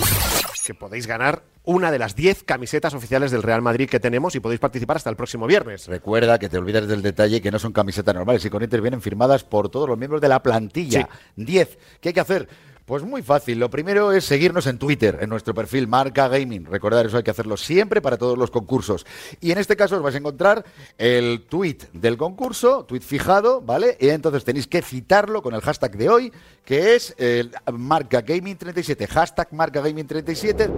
[0.66, 4.40] que podéis ganar una de las 10 camisetas oficiales del Real Madrid que tenemos y
[4.40, 5.88] podéis participar hasta el próximo viernes.
[5.88, 9.02] Recuerda que te olvidas del detalle que no son camisetas normales y con Inter vienen
[9.02, 11.08] firmadas por todos los miembros de la plantilla.
[11.36, 11.78] 10.
[12.02, 12.50] ¿Qué hay que hacer?
[12.86, 13.60] Pues muy fácil.
[13.60, 16.66] Lo primero es seguirnos en Twitter, en nuestro perfil Marca Gaming.
[16.66, 19.06] Recordar eso hay que hacerlo siempre para todos los concursos.
[19.40, 20.66] Y en este caso os vais a encontrar
[20.98, 23.98] el tweet del concurso, tweet fijado, ¿vale?
[24.02, 26.34] Y entonces tenéis que citarlo con el hashtag de hoy,
[26.66, 29.08] que es el Marca Gaming 37.
[29.08, 30.70] Hashtag Marca Gaming 37.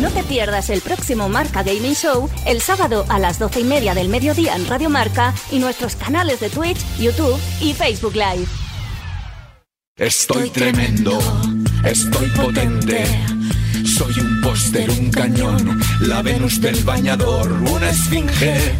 [0.00, 3.94] no te pierdas el próximo Marca Gaming Show el sábado a las 12 y media
[3.94, 8.65] del mediodía en Radio Marca y nuestros canales de Twitch, YouTube y Facebook Live.
[9.98, 11.18] Estoy tremendo,
[11.82, 13.02] estoy potente.
[13.82, 18.74] Soy un póster, un cañón, la Venus del bañador, una esfinge,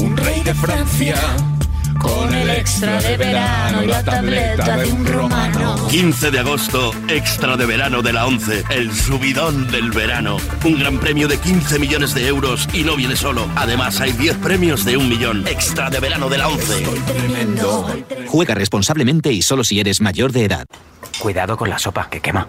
[0.00, 1.16] un rey de Francia,
[1.98, 5.88] Con el extra de verano y la tableta de un romano.
[5.88, 10.36] 15 de agosto, extra de verano de la 11, el subidón del verano.
[10.64, 13.48] Un gran premio de 15 millones de euros y no viene solo.
[13.56, 15.46] Además, hay 10 premios de un millón.
[15.46, 16.84] Extra de verano de la 11.
[18.26, 20.66] Juega responsablemente y solo si eres mayor de edad.
[21.18, 22.48] Cuidado con la sopa, que quema.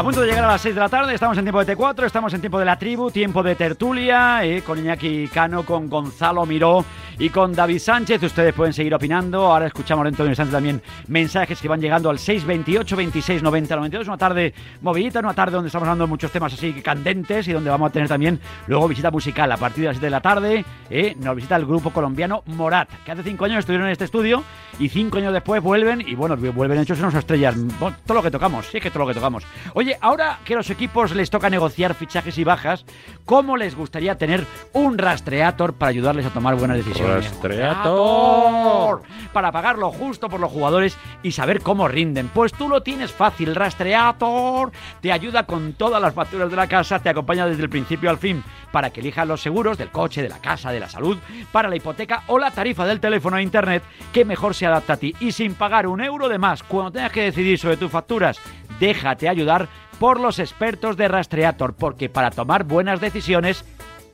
[0.00, 2.06] A punto de llegar a las 6 de la tarde, estamos en tiempo de T4,
[2.06, 6.46] estamos en tiempo de la tribu, tiempo de tertulia, eh, con Iñaki Cano, con Gonzalo
[6.46, 6.86] Miró
[7.18, 8.22] y con David Sánchez.
[8.22, 9.52] Ustedes pueden seguir opinando.
[9.52, 13.76] Ahora escuchamos dentro de un instante también mensajes que van llegando al 628 26 90
[13.76, 14.08] 92.
[14.08, 17.68] Una tarde movidita, una tarde donde estamos hablando de muchos temas así candentes y donde
[17.68, 20.64] vamos a tener también luego visita musical a partir de las 7 de la tarde.
[20.88, 24.42] eh, nos visita el grupo colombiano Morat, que hace 5 años estuvieron en este estudio
[24.78, 27.54] y 5 años después vuelven y bueno, vuelven hechos unos estrellas.
[28.06, 29.44] Todo lo que tocamos, sí es que todo lo que tocamos.
[29.74, 32.84] Oye, ahora que los equipos les toca negociar fichajes y bajas,
[33.24, 37.30] ¿cómo les gustaría tener un rastreator para ayudarles a tomar buenas decisiones?
[37.30, 39.02] Rastreator.
[39.32, 42.28] Para pagar lo justo por los jugadores y saber cómo rinden.
[42.32, 44.72] Pues tú lo tienes fácil, Rastreator.
[45.00, 48.18] Te ayuda con todas las facturas de la casa, te acompaña desde el principio al
[48.18, 51.18] fin para que elijas los seguros del coche, de la casa, de la salud,
[51.52, 54.96] para la hipoteca o la tarifa del teléfono a internet que mejor se adapta a
[54.96, 58.40] ti y sin pagar un euro de más cuando tengas que decidir sobre tus facturas.
[58.80, 63.64] Déjate ayudar por los expertos de Rastreator, porque para tomar buenas decisiones,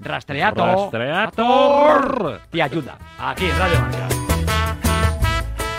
[0.01, 2.41] Rastreator, Rastreator.
[2.51, 2.99] te ayuda.
[3.19, 4.09] Aquí en Radio Marca.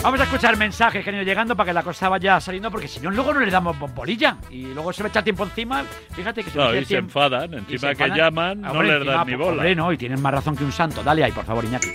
[0.03, 2.87] Vamos a escuchar mensajes que han ido llegando para que la cosa vaya saliendo, porque
[2.87, 4.37] si no, luego no le damos bombolilla.
[4.49, 5.83] Y luego se me echa tiempo encima.
[6.11, 7.51] Fíjate que se me echa y se enfadan.
[7.53, 8.15] Y Encima se que enfadan.
[8.17, 9.51] llaman, Ah, no les encima, dan ni bola.
[9.51, 11.03] Hombre, no, y tienen más razón que un santo.
[11.03, 11.89] Dale ahí, por favor, Iñaki.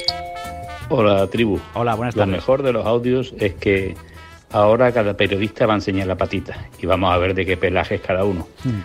[0.91, 1.59] Hola, tribu.
[1.73, 2.35] Hola, buenas Lo tardes.
[2.37, 3.97] mejor de los audios es que
[4.53, 7.97] ahora cada periodista va a enseñar la patita y vamos a ver de qué pelaje
[7.97, 8.47] es cada uno.
[8.65, 8.81] Hmm.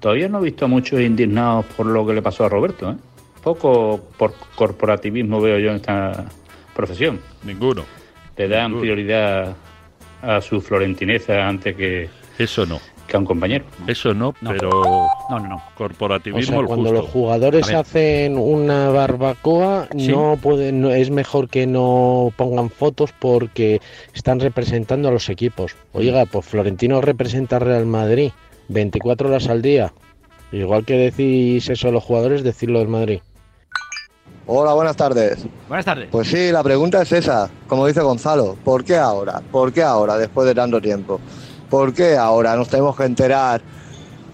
[0.00, 2.90] Todavía no he visto a muchos indignados por lo que le pasó a Roberto.
[2.90, 2.96] ¿eh?
[3.42, 6.24] Poco por corporativismo veo yo en esta
[6.74, 7.20] profesión.
[7.42, 7.84] Ninguno.
[8.36, 8.80] Le dan Ninguno.
[8.80, 9.56] prioridad
[10.22, 12.80] a su florentineza antes que, Eso no.
[13.06, 13.64] Que a un compañero.
[13.86, 14.50] Eso no, No.
[14.50, 14.70] pero
[15.30, 15.56] No, no, no.
[15.56, 17.02] O corporativismo sea, el cuando justo.
[17.02, 20.08] los jugadores hacen una barbacoa, Sí.
[20.08, 23.80] no pueden, no- es mejor que no pongan fotos porque
[24.14, 25.76] están representando a los equipos.
[25.92, 28.32] Oiga, pues Florentino representa al Real Madrid
[28.68, 29.92] 24 horas al día.
[30.52, 33.20] Igual que decís eso a los jugadores, decirlo del Madrid.
[34.46, 35.46] Hola, buenas tardes.
[35.68, 36.08] Buenas tardes.
[36.10, 39.40] Pues sí, la pregunta es esa, como dice Gonzalo, ¿por qué ahora?
[39.50, 41.18] ¿Por qué ahora, después de tanto tiempo?
[41.74, 43.60] ¿Por qué ahora nos tenemos que enterar,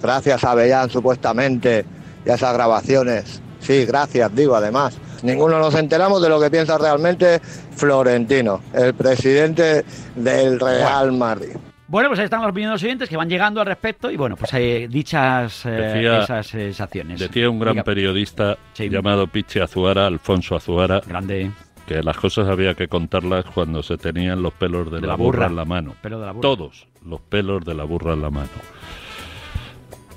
[0.02, 1.86] gracias a Bellán supuestamente,
[2.26, 3.40] y a esas grabaciones?
[3.60, 4.98] Sí, gracias, digo, además.
[5.22, 11.56] Ninguno nos enteramos de lo que piensa realmente Florentino, el presidente del Real Madrid.
[11.88, 14.52] Bueno, pues ahí están los opiniones siguientes que van llegando al respecto y bueno, pues
[14.52, 17.20] eh, dichas eh, Decía- esas sensaciones.
[17.20, 17.84] Decía un gran Diga.
[17.84, 21.50] periodista llamado Pichi Azuara, Alfonso Azuara, Grande.
[21.86, 25.16] que las cosas había que contarlas cuando se tenían los pelos de, De la, la
[25.16, 25.38] burra.
[25.38, 25.46] burra.
[25.46, 25.94] en la mano.
[26.02, 26.42] Pelo de la burra.
[26.42, 28.48] Todos los pelos de la burra en la mano.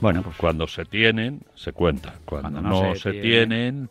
[0.01, 2.15] Bueno, pues cuando se tienen, se cuenta.
[2.25, 3.89] Cuando, Cuando no, no se, se tienen,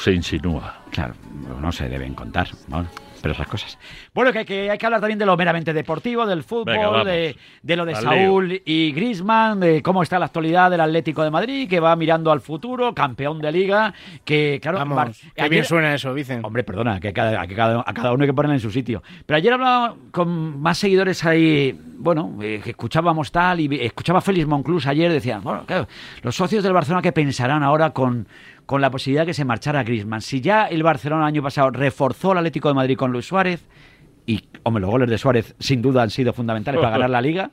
[0.00, 0.82] se insinúa.
[0.90, 1.14] Claro,
[1.60, 2.86] no se deben contar, ¿no?
[3.20, 3.78] Pero esas cosas.
[4.14, 7.36] Bueno, que, que hay que hablar también de lo meramente deportivo, del fútbol, Venga, de,
[7.62, 11.30] de lo de Al Saúl y Grisman, de cómo está la actualidad del Atlético de
[11.30, 14.78] Madrid, que va mirando al futuro, campeón de liga, que claro...
[14.78, 16.44] Vamos, qué bien suena eso, Vicen.
[16.44, 19.02] Hombre, perdona, que cada, que cada- a cada uno hay que ponerle en su sitio.
[19.26, 24.22] Pero ayer hablaba con más seguidores ahí, bueno, eh, que escuchábamos tal, y escuchaba a
[24.22, 25.88] Félix Monclús ayer, decían, bueno, claro,
[26.22, 28.26] los socios del Barcelona que pensarán ahora con,
[28.68, 30.20] con la posibilidad de que se marchara Griezmann.
[30.20, 33.66] Si ya el Barcelona el año pasado reforzó al Atlético de Madrid con Luis Suárez,
[34.26, 37.50] y, hombre, los goles de Suárez sin duda han sido fundamentales para ganar la Liga,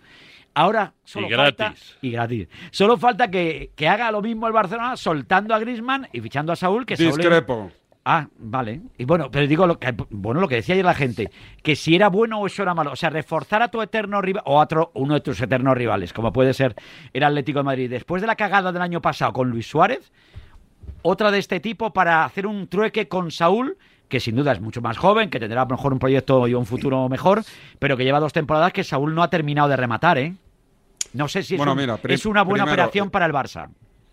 [0.54, 1.56] ahora solo Y gratis.
[1.58, 1.74] falta...
[2.02, 2.48] Y gratis.
[2.70, 6.58] Solo falta que, que haga lo mismo el Barcelona soltando a Griezmann y fichando a
[6.58, 7.72] Saúl, que Saúl es- Discrepo.
[8.04, 8.82] Ah, vale.
[8.98, 11.32] Y bueno, pero digo lo que bueno lo que decía ayer la gente,
[11.64, 14.44] que si era bueno o eso era malo, o sea, reforzar a tu eterno rival
[14.46, 16.76] o a otro uno de tus eternos rivales, como puede ser
[17.14, 20.12] el Atlético de Madrid, después de la cagada del año pasado con Luis Suárez,
[21.08, 23.78] otra de este tipo para hacer un trueque con Saúl
[24.10, 26.54] que sin duda es mucho más joven, que tendrá a lo mejor un proyecto y
[26.54, 27.44] un futuro mejor,
[27.80, 30.36] pero que lleva dos temporadas que Saúl no ha terminado de rematar, ¿eh?
[31.14, 33.26] No sé si es, Bueno, un- mira, pri- es una buena primero, operación eh, para
[33.26, 33.68] el Barça.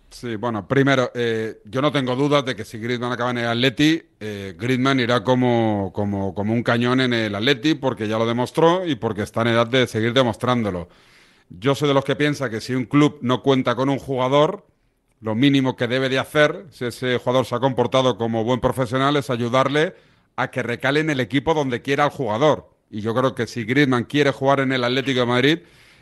[0.09, 3.47] Sí, bueno, primero, eh, yo no tengo dudas de que si Griezmann acaba en el
[3.47, 8.25] Atleti, eh, Griezmann irá como, como, como un cañón en el Atleti porque ya lo
[8.25, 10.89] demostró y porque está en edad de seguir demostrándolo.
[11.49, 14.65] Yo soy de los que piensa que si un club no cuenta con un jugador,
[15.23, 19.15] lo mínimo que debe de hacer, si ese jugador se ha comportado como buen profesional,
[19.15, 19.95] es ayudarle
[20.35, 22.69] a que recale en el equipo donde quiera el jugador.
[22.91, 25.59] Y yo creo que si Griezmann quiere jugar en el Atlético de Madrid,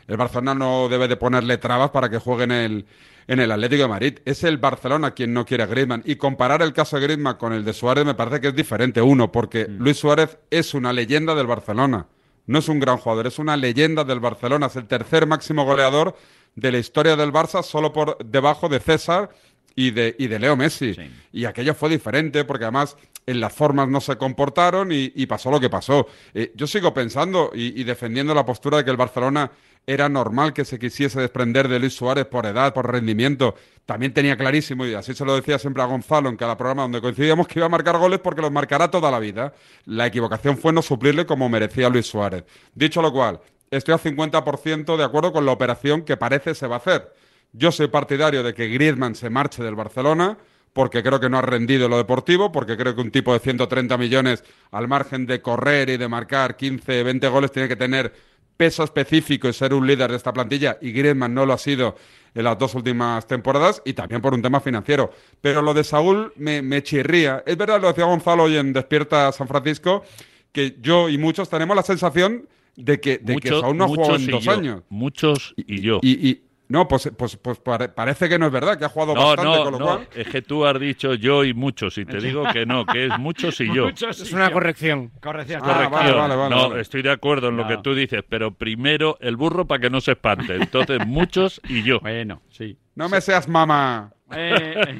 [0.08, 2.86] el Barcelona no debe de ponerle trabas para que juegue en el,
[3.28, 4.18] en el Atlético de Madrid.
[4.24, 6.02] Es el Barcelona quien no quiere a Griezmann.
[6.04, 9.00] Y comparar el caso de Griezmann con el de Suárez me parece que es diferente.
[9.00, 12.08] Uno, porque Luis Suárez es una leyenda del Barcelona.
[12.46, 14.66] No es un gran jugador, es una leyenda del Barcelona.
[14.66, 16.16] Es el tercer máximo goleador
[16.54, 19.30] de la historia del Barça, solo por debajo de César
[19.74, 20.94] y de, y de Leo Messi.
[21.32, 25.50] Y aquello fue diferente porque además en las formas no se comportaron y, y pasó
[25.50, 26.06] lo que pasó.
[26.34, 29.50] Eh, yo sigo pensando y, y defendiendo la postura de que el Barcelona
[29.86, 33.56] era normal que se quisiese desprender de Luis Suárez por edad, por rendimiento.
[33.84, 37.00] También tenía clarísimo, y así se lo decía siempre a Gonzalo en cada programa donde
[37.00, 39.54] coincidíamos, que iba a marcar goles porque los marcará toda la vida.
[39.86, 42.44] La equivocación fue no suplirle como merecía Luis Suárez.
[42.74, 43.40] Dicho lo cual,
[43.72, 47.12] estoy al 50% de acuerdo con la operación que parece se va a hacer.
[47.52, 50.38] Yo soy partidario de que Griezmann se marche del Barcelona
[50.72, 53.40] porque creo que no ha rendido en lo deportivo, porque creo que un tipo de
[53.40, 58.12] 130 millones al margen de correr y de marcar 15, 20 goles tiene que tener
[58.56, 61.96] peso específico y ser un líder de esta plantilla y Griezmann no lo ha sido
[62.34, 65.10] en las dos últimas temporadas y también por un tema financiero.
[65.40, 67.42] Pero lo de Saúl me, me chirría.
[67.46, 70.04] Es verdad, lo decía Gonzalo hoy en Despierta San Francisco,
[70.52, 73.88] que yo y muchos tenemos la sensación de que, de que Muchos- Saúl no ha
[73.88, 74.52] jugado muchos en dos yo.
[74.52, 74.82] años.
[74.88, 75.98] Muchos y yo.
[76.02, 79.14] Y, y- no, pues, pues, pues pare- parece que no es verdad, que ha jugado
[79.14, 80.08] No, bastante, no, con lo no, cual...
[80.16, 83.18] es que tú has dicho yo y muchos, y te digo que no, que es
[83.18, 83.88] muchos y yo.
[83.88, 85.10] Es una corrección.
[85.20, 85.60] Corrección.
[85.62, 85.90] Ah, Corrección.
[85.92, 86.80] vale, vale, vale, no, vale.
[86.80, 87.68] estoy de acuerdo en lo No.
[87.68, 90.54] que tú dices, pero primero el burro para que no se espante.
[90.54, 92.00] Entonces, muchos y yo.
[92.00, 92.78] Bueno, sí.
[92.94, 94.10] No me seas mamá.
[94.34, 94.98] Eh,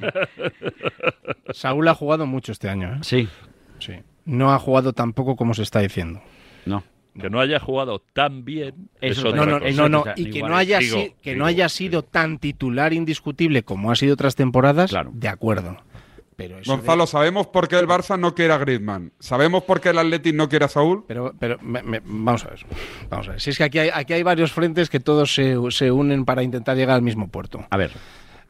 [1.53, 2.95] Saúl ha jugado mucho este año.
[2.95, 2.99] ¿eh?
[3.03, 3.29] sí,
[3.79, 3.95] Sí.
[4.27, 6.21] No ha jugado tampoco como se está diciendo.
[6.67, 6.85] no.
[7.21, 9.71] Que no haya jugado tan bien es Eso otra No, no, cosa.
[9.73, 13.63] no, no, y que no haya, digo, si- que no haya sido tan titular indiscutible
[13.65, 15.11] como ha sido otras temporadas, Claro.
[15.13, 15.77] de acuerdo.
[16.37, 19.13] Pero eso de- Gonzalo, ¿sabemos por qué el Barça no quiere a Griezmann?
[19.19, 21.05] ¿Sabemos por qué el Atleti no quiere a Saúl?
[21.07, 22.61] Pero, pero me- me- vamos a ver.
[23.11, 23.41] Vamos a ver.
[23.43, 26.43] Si es que aquí hay, aquí hay varios frentes que todos se, se unen para
[26.43, 27.67] intentar llegar al mismo puerto.
[27.69, 27.91] A ver.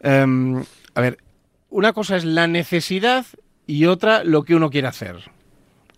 [0.00, 0.62] Em,
[0.94, 1.18] a ver,
[1.70, 3.26] una cosa es la necesidad
[3.66, 5.16] y otra lo que uno quiere hacer.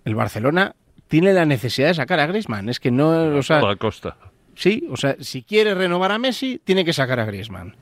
[0.07, 0.75] El Barcelona
[1.09, 2.69] tiene la necesidad de sacar a Griezmann.
[2.69, 4.17] Es que no, o sea, A costa.
[4.55, 7.77] sí, o sea, si quiere renovar a Messi, tiene que sacar a Griezmann.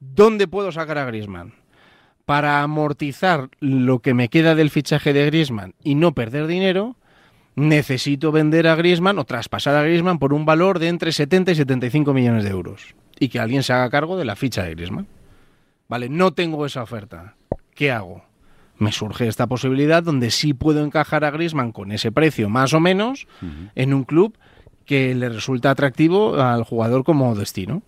[0.00, 1.54] ¿Dónde puedo sacar a Griezmann?
[2.24, 6.96] Para amortizar lo que me queda del fichaje de Griezmann y no perder dinero,
[7.56, 11.54] necesito vender a Griezmann o traspasar a Griezmann por un valor de entre 70 y
[11.56, 15.06] 75 millones de euros y que alguien se haga cargo de la ficha de Griezmann.
[15.88, 17.34] Vale, no tengo esa oferta.
[17.74, 18.24] ¿Qué hago?
[18.82, 22.80] Me surge esta posibilidad donde sí puedo encajar a Griezmann con ese precio más o
[22.80, 23.28] menos
[23.76, 24.36] en un club
[24.86, 27.82] que le resulta atractivo al jugador como destino.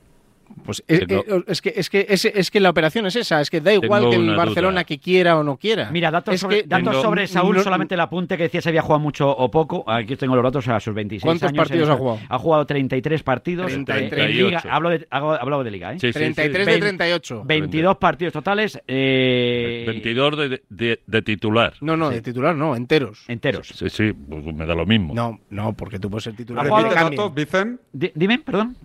[0.64, 3.40] Pues es, Tengo- eh, es que es que es, es que la operación es esa,
[3.40, 4.84] es que da igual que el Barcelona duda.
[4.84, 5.90] que quiera o no quiera.
[5.90, 8.60] Mira, datos, Es sobre, que datos tengo- sobre Saúl, no- solamente el apunte que decía
[8.62, 9.84] si había jugado mucho o poco.
[9.90, 11.58] Aquí tengo los datos a sus 26 ¿Cuántos años.
[11.58, 12.20] partidos ha jugado?
[12.28, 13.66] Ha jugado 33 partidos.
[13.66, 14.12] 33.
[14.24, 15.98] En Liga, hablo de, hablo de Liga, ¿eh?
[15.98, 16.18] Sí, sí, sí.
[16.18, 17.42] 33 de Vein- 38.
[17.44, 18.80] 22 partidos totales.
[18.86, 21.74] Eh, 22 de, de- de titular.
[21.80, 23.24] No, no, de titular no, enteros.
[23.28, 23.68] Enteros.
[23.68, 25.14] Sí, sí, pues me da lo mismo.
[25.14, 26.64] No, no, porque tú puedes ser titular.
[26.64, 27.16] Ha jugado te ¿Repite cambian.
[27.28, 27.80] datos, Vicen?
[27.92, 28.76] Di- dime, perdón.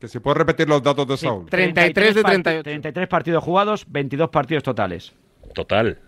[0.00, 1.46] Que si puedes repetir los datos de Sí, Saúl.
[1.50, 2.62] 33 de parti- 38.
[2.62, 5.12] 33 partidos jugados, 22 partidos totales.
[5.54, 5.98] Total.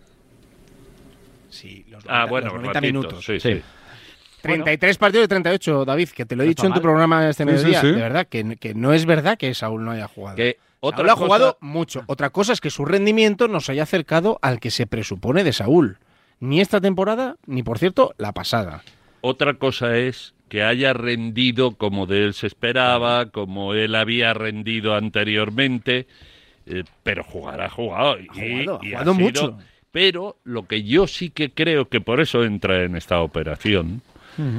[1.48, 3.24] Sí, los Ah, 90 bueno, los 90 ratitos, minutos.
[3.24, 3.54] Sí, Sí.
[3.54, 3.62] sí.
[4.42, 6.82] 33 partidos de 38, David, que te lo he No dicho en tu mal.
[6.82, 7.80] programa este mediodía.
[7.80, 7.92] sí, sí.
[7.94, 10.36] De verdad, que, que no es verdad que Saúl no haya jugado.
[10.36, 12.02] Que Saúl otra ha jugado cosa- mucho.
[12.06, 15.52] Otra cosa es que su rendimiento no se haya acercado al que se presupone de
[15.52, 15.98] Saúl.
[16.38, 18.82] Ni esta temporada, ni por cierto, la pasada.
[19.20, 24.94] Otra cosa es que haya rendido como de él se esperaba, como él había rendido
[24.96, 26.08] anteriormente,
[26.66, 28.18] eh, pero jugar ha jugado.
[28.18, 29.58] y- jugado, ha y jugado sido- mucho.
[29.92, 34.02] Pero lo que yo sí que creo que por eso entra en esta operación,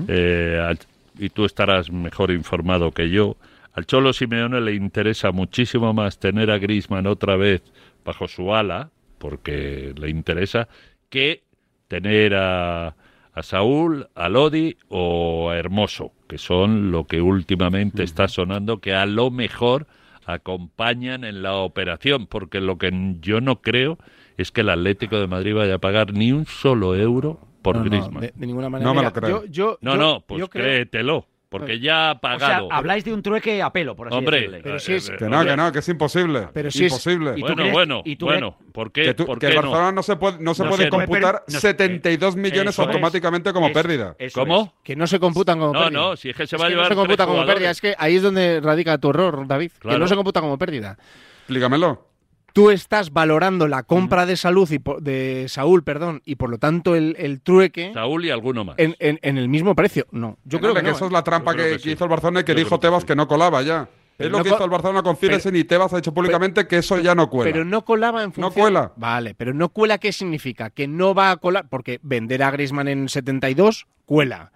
[0.08, 0.76] eh,
[1.20, 3.36] y tú estarás mejor informado que yo,
[3.74, 7.62] al Cholo Simeone le interesa muchísimo más tener a Griezmann otra vez
[8.06, 10.68] bajo su ala, porque le interesa,
[11.10, 11.44] que
[11.88, 12.96] tener a,
[13.34, 18.94] a Saúl, a Lodi o a Hermoso, que son lo que últimamente está sonando, que
[18.94, 19.88] a lo mejor
[20.26, 22.92] acompañan en la operación, porque lo que
[23.22, 23.98] yo no creo
[24.38, 27.84] es que el Atlético de Madrid vaya a pagar ni un solo euro por No,
[27.84, 28.22] no, Griezmann.
[28.22, 28.90] de, de ninguna manera.
[28.90, 29.46] No me lo creo.
[29.46, 32.70] Yo, yo, No, yo- no, pues yo creo- créetelo, porque ya ha O sea, pagado.
[32.72, 34.62] habláis de un trueque a pelo, por así Hombre, decirle.
[34.64, 36.48] Pero sí es- eh, Que no, que no, que es imposible.
[36.54, 37.32] Pero sí es- imposible.
[37.32, 39.54] ¿Y tú bueno, crees- bueno, y tú bueno, ¿por qué, que, tú- por que qué
[39.54, 39.62] el no?
[39.64, 42.82] Barcelona no se puede, no se No puede sé, computar no sé, 72 millones eso
[42.84, 42.88] es.
[42.88, 44.16] automáticamente como Es- pérdida.
[44.18, 44.74] eso ¿Cómo?
[44.82, 46.00] que no se computan como No, pérdida.
[46.00, 47.70] no, si es que se Es va a llevar no se computa como pérdida.
[47.70, 49.72] Es que ahí es donde radica tu error, David.
[49.82, 50.98] Que no se computa como pérdida.
[51.42, 52.08] Explícamelo.
[52.54, 56.58] Tú estás valorando la compra de salud y por- de Saúl, perdón, y por lo
[56.58, 58.76] tanto el, el trueque Saúl y alguno más.
[58.78, 60.06] en, en- en el mismo precio.
[60.12, 61.08] No, yo creo no, que, que no, eso ¿eh?
[61.08, 63.08] es la trampa que, hizo el Barcelona y que Yo dijo Tebas sí.
[63.08, 63.88] que no colaba ya.
[64.18, 66.68] Pero es lo no que hizo el Barcelona con Cilesen y Tebas ha dicho públicamente
[66.68, 67.52] que eso ya no cuela.
[67.52, 68.54] Pero no colaba en función...
[68.54, 68.92] cuela.
[68.98, 70.70] Vale, pero no cuela, ¿qué significa?
[70.70, 74.52] Que no va a colar, porque vender a Griezmann en 72, cuela.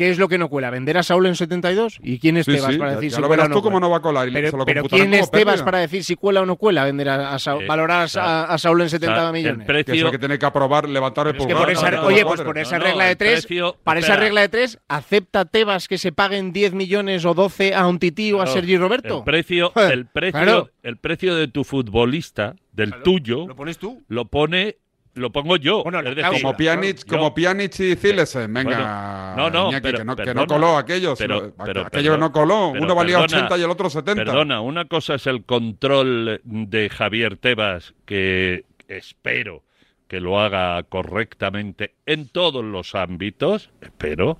[0.00, 0.70] ¿Qué es lo que no cuela?
[0.70, 1.98] ¿Vender a Saúl en 72?
[2.02, 3.48] ¿Y quién es Sí, Tebas sí, para ya- decir ya si lo cuela o verás
[3.50, 3.86] no tú cómo cuela?
[3.86, 5.64] no va a colar y Pero, se lo pero ¿quién es Tebas pérdida.
[5.66, 8.56] para decir si cuela o no cuela vender a, a Saúl, Eh, valorar a, a
[8.56, 9.66] Saúl en 70 Sa- el millones?
[9.66, 11.58] pre- Que es el que tiene que aprobar, levantar el Es que pulgar.
[11.64, 14.00] por esa, no, no, oye, pues por esa no, regla de el tres, precio- para
[14.00, 14.24] esa espera.
[14.24, 18.32] regla de tres, ¿acepta Tebas que se paguen 10 millones o 12 a un tití
[18.32, 19.18] o a Sergi Roberto?
[19.18, 20.70] El precio, el precio, claro.
[20.82, 24.02] el precio de tu futbolista, del tuyo, ¿Lo pones tú?
[24.08, 24.78] lo pone,
[25.14, 25.82] lo pongo yo.
[25.82, 26.42] Bueno, la es decir, cláusula.
[26.52, 29.32] Como Pjanic, como Pjanic y Cilesen, venga.
[29.34, 31.16] Bueno, no, no, Iñaki, pero- que, no que perdona, no coló aquello.
[31.16, 32.68] si pero- lo- pero- aquello no coló.
[32.68, 34.24] Uno valía perdona, 80 y el otro 70.
[34.24, 39.62] Perdona, una cosa es el control de Javier Tebas, que espero
[40.08, 44.38] que lo haga correctamente en todos los ámbitos, espero.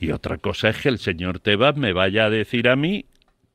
[0.00, 3.06] Y otra cosa es que el señor Tebas me vaya a decir a mí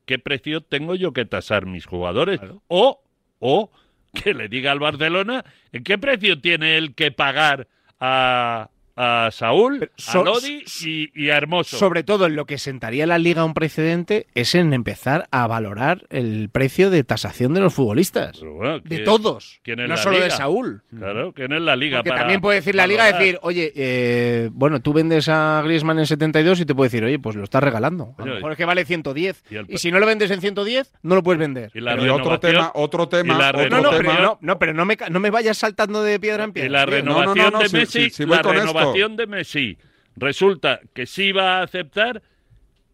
[0.06, 2.40] qué precio tengo yo que tasar mis jugadores.
[2.68, 3.02] O,
[3.40, 3.70] o
[4.12, 7.68] que le diga al Barcelona en qué precio tiene él que pagar
[7.98, 8.70] a,
[9.02, 11.76] a Saúl, so- a Lodi y, y a Hermoso.
[11.78, 16.06] Sobre todo en lo que sentaría la liga un precedente es en empezar a valorar
[16.10, 18.36] el precio de tasación de los futbolistas.
[18.38, 20.30] Pero bueno, De ¿quién- todos, quién es no la solo de?
[20.30, 20.82] Saúl.
[20.96, 21.98] Claro, ¿quién es la liga?
[21.98, 23.20] Porque para también puede decir la liga, valorar?
[23.22, 27.18] decir, oye, eh, bueno, tú vendes a Griezmann en 72 y te puede decir, oye,
[27.18, 28.14] pues lo estás regalando.
[28.18, 29.42] A lo mejor es que vale 110.
[29.50, 31.70] y el Y si no lo vendes en 110, no lo puedes vender.
[31.74, 34.02] Y la y otro renovación- tema, otro tema, y la otro No, no, tema.
[34.12, 36.70] pero no, no, pero no me, no me vayas saltando de piedra en Y piedra.
[36.70, 38.56] la no, no, renovación no, de si- Messi, si- la con
[38.92, 39.78] de Messi
[40.16, 42.22] resulta que sí va a aceptar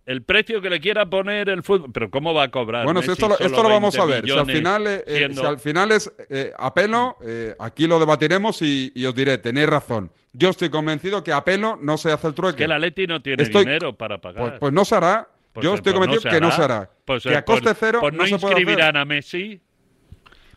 [0.04, 2.84] el precio que le quiera poner el fútbol, pero cómo va a cobrar.
[2.84, 4.24] Bueno, si esto, esto lo vamos 20 a ver.
[4.24, 7.98] Si al final, eh, eh, siendo- si al final es eh, apelo, eh, aquí lo
[7.98, 10.12] debatiremos y, y os diré, tenéis razón.
[10.32, 12.58] Yo estoy convencido que apelo no se hace el trueque.
[12.58, 14.40] que el Atleti no tiene Estoy- dinero para pagar.
[14.50, 15.28] Pues, pues no se hará.
[15.52, 16.90] Pues, Yo eh, estoy pues convencido que no se hará.
[17.06, 18.58] Que eh, a coste pues- cero no, no, se puede hacer.
[18.60, 19.60] inscribirán a Messi.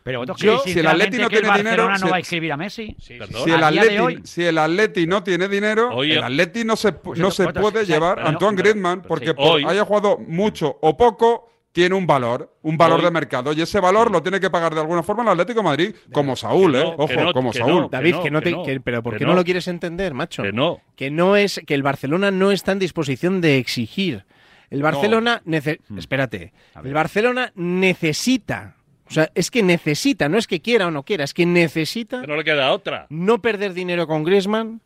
[0.03, 2.15] Pero vosotros Yo, creéis si el Atleti no que el tiene dinero, no si- va
[2.15, 2.95] a escribir a Messi.
[3.07, 3.43] Perdón.
[3.43, 4.19] Si el, Atleti, hoy.
[4.23, 7.83] si el Atleti no tiene dinero, el Atleti no se, pues no se vosotros- puede
[7.83, 9.33] o sea, llevar a no, Antoine pero- Griezmann porque sí.
[9.33, 13.53] por Hoy- haya jugado mucho o poco tiene un valor, un valor Hoy- de mercado
[13.53, 16.35] y ese valor lo tiene que pagar de alguna forma el Atlético de Madrid, como
[16.35, 16.83] Saúl, que ¿eh?
[16.83, 17.81] no, Ojo, no, como que Saúl.
[17.83, 17.89] no.
[17.89, 19.31] David, no, que no que te, no, que- pero ¿por qué no.
[19.31, 19.35] no.
[19.35, 20.41] lo quieres entender, macho?
[20.43, 20.81] Que no.
[20.95, 24.25] Que no es que el Barcelona no está en disposición de exigir.
[24.71, 25.97] El Barcelona nece- Hmm.
[25.99, 28.75] espérate, el Barcelona necesita,
[29.09, 32.21] o sea, es que necesita, no es que quiera o no quiera, es que necesita
[32.21, 33.07] Que no le queda otra.
[33.09, 34.81] no perder dinero con Griezmann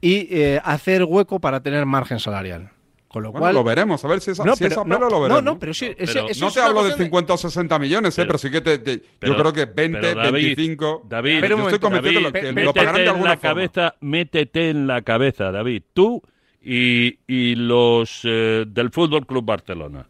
[0.00, 2.70] y eh, hacer hueco para tener margen salarial.
[3.08, 5.20] Con lo Bueno, cual lo veremos, a ver si es, No, si es no, lo
[5.22, 5.42] veremos.
[5.42, 7.78] no, pero sí, ese- Pero- eso no es te hablo de cuestión 50 o 60
[7.78, 8.26] millones, ¿eh?
[8.26, 11.02] Pero- sí que te, te- pero- yo creo que 20, pero, David, 25.
[11.08, 13.08] David, Pero un yo estoy convencido David, que, lo- que métete lo pagarán de en
[13.08, 13.48] alguna la forma.
[13.54, 16.20] cabeza, métete en la cabeza, David, tú
[16.60, 20.08] y, y los eh, del Fútbol Club Barcelona,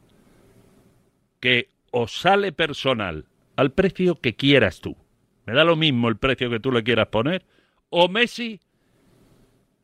[1.38, 4.97] que os sale personal al precio que quieras tú.
[5.47, 7.45] Me da lo mismo el precio que tú le quieras poner.
[7.88, 8.61] O Messi,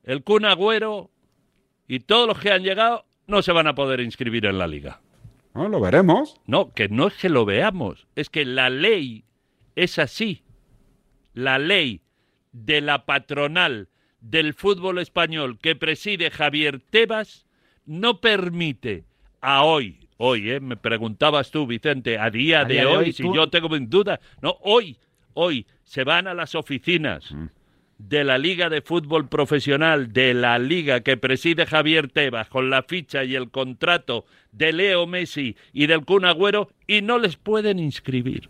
[0.04, 1.10] el Kun Agüero
[1.88, 5.00] y todos los que han llegado no se van a poder inscribir en la liga.
[5.54, 6.40] No, lo veremos.
[6.46, 9.24] No, que no es que lo veamos, es que la ley
[9.76, 10.42] es así.
[11.34, 12.02] La ley
[12.52, 13.88] de la patronal
[14.20, 17.46] del fútbol español que preside Javier Tebas
[17.84, 19.04] no permite
[19.40, 20.60] a hoy, hoy, ¿eh?
[20.60, 23.68] me preguntabas tú, Vicente, a día, A de, día de hoy, si tú- yo tengo
[23.68, 24.96] mis dudas, no, hoy,
[25.34, 27.34] hoy se van a las oficinas
[27.98, 32.84] de la Liga de Fútbol Profesional, de la Liga que preside Javier Tebas, con la
[32.84, 37.78] ficha y el contrato de Leo Messi y del Kun Agüero, y no les pueden
[37.80, 38.48] inscribir.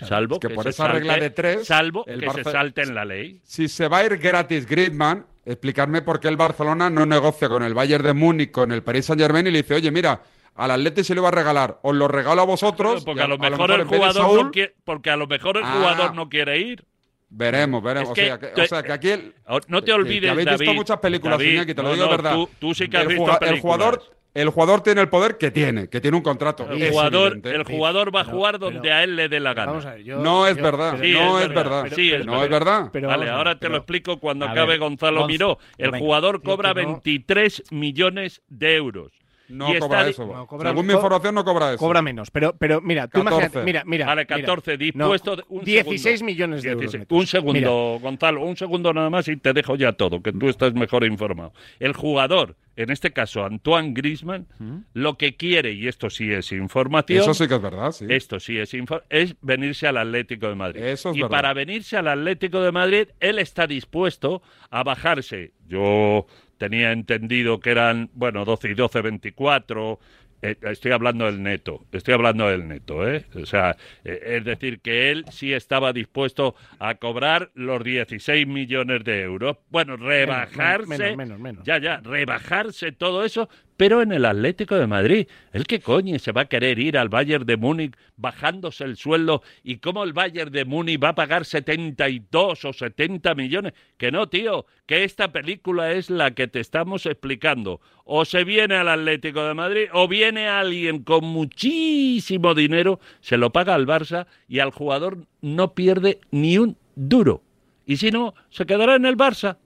[0.00, 2.82] Salvo Es que que, por se esa regla de tres, salvo el que se salte
[2.82, 3.40] en la ley.
[3.44, 7.62] Si se va a ir gratis Griezmann, explicarme por qué el Barcelona no negocia con
[7.62, 10.22] el Bayern de Múnich, con el Paris Saint Germain y le dice, oye, mira,
[10.56, 13.04] al Atleti se lo iba a regalar, os lo regalo a vosotros.
[13.04, 15.72] porque a lo mejor el jugador Saúl- no quiere, porque a lo mejor el Ah.
[15.76, 16.84] jugador no quiere ir.
[17.32, 18.08] Veremos, veremos.
[18.10, 19.08] Es o, sea, que, te- o sea, que aquí...
[19.10, 19.34] el-
[19.68, 22.04] No te olvides, que habéis visto David, muchas películas, David, Iñaki, te lo no, digo
[22.06, 22.34] de no, verdad.
[22.34, 24.02] tú- tú sí que has el visto el jugador,
[24.34, 26.68] el jugador tiene el poder que tiene, que tiene un contrato.
[26.70, 27.54] El Es jugador, evidente.
[27.54, 29.72] el jugador va a jugar donde a él le dé la gana.
[29.72, 31.86] Vamos a ver, yo- No es yo- verdad, Sí, no es verdad.
[31.94, 32.90] Sí, es no es verdad.
[32.92, 35.58] Pero vale, ahora te pero- lo explico cuando acabe ver, Gonzalo Gonz- Miró.
[35.78, 35.98] El venga.
[35.98, 39.12] jugador Tío, cobra que no- 23 millones de euros.
[39.50, 40.26] No Y cobra está eso.
[40.26, 41.78] No, cobra- Según mi información, no cobra eso.
[41.78, 43.36] Cobra menos, pero, pero mira, tú 14.
[43.36, 44.06] imagínate, mira, mira.
[44.06, 44.36] Vale, mira.
[44.46, 46.24] 14, No, dispuesto un 16 segundo.
[46.32, 46.80] millones de euros.
[46.82, 47.00] 16.
[47.00, 47.18] netos.
[47.18, 50.72] Un segundo, Gonzalo, un segundo nada más y te dejo ya todo, que tú estás
[50.74, 51.52] mejor informado.
[51.78, 54.46] El jugador, en este caso Antoine Griezmann,
[54.94, 58.06] lo que quiere, y esto sí es información, Eso sí que es verdad, sí.
[58.08, 58.70] esto sí es
[59.10, 60.82] es venirse al Atlético de Madrid.
[60.82, 61.30] Eso es y verdad.
[61.36, 65.52] para venirse al Atlético de Madrid, él está dispuesto a bajarse.
[65.66, 66.26] Yo
[66.60, 69.98] tenía entendido que eran, bueno, 12 y 12, 24.
[70.42, 73.24] eh, estoy hablando del neto, estoy hablando del neto, ¿eh?
[73.34, 79.04] O sea, eh, es decir, que él sí estaba dispuesto a cobrar los 16 millones
[79.04, 79.56] de euros.
[79.70, 80.86] Bueno, rebajarse.
[80.86, 81.64] menos, menos, menos.
[81.64, 83.48] Ya, ya, rebajarse todo eso,
[83.80, 85.26] pero en el Atlético de Madrid.
[85.54, 89.42] ¿El qué coño se va a querer ir al Bayern de Múnich bajándose el sueldo
[89.62, 93.72] y cómo el Bayern de Múnich va a pagar 72 o 70 millones?
[93.96, 97.80] Que no, tío, que esta película es la que te estamos explicando.
[98.04, 103.50] O se viene al Atlético de Madrid o viene alguien con muchísimo dinero, se lo
[103.50, 107.42] paga al Barça y al jugador no pierde ni un duro.
[107.86, 109.56] Y si no, se quedará en el Barça.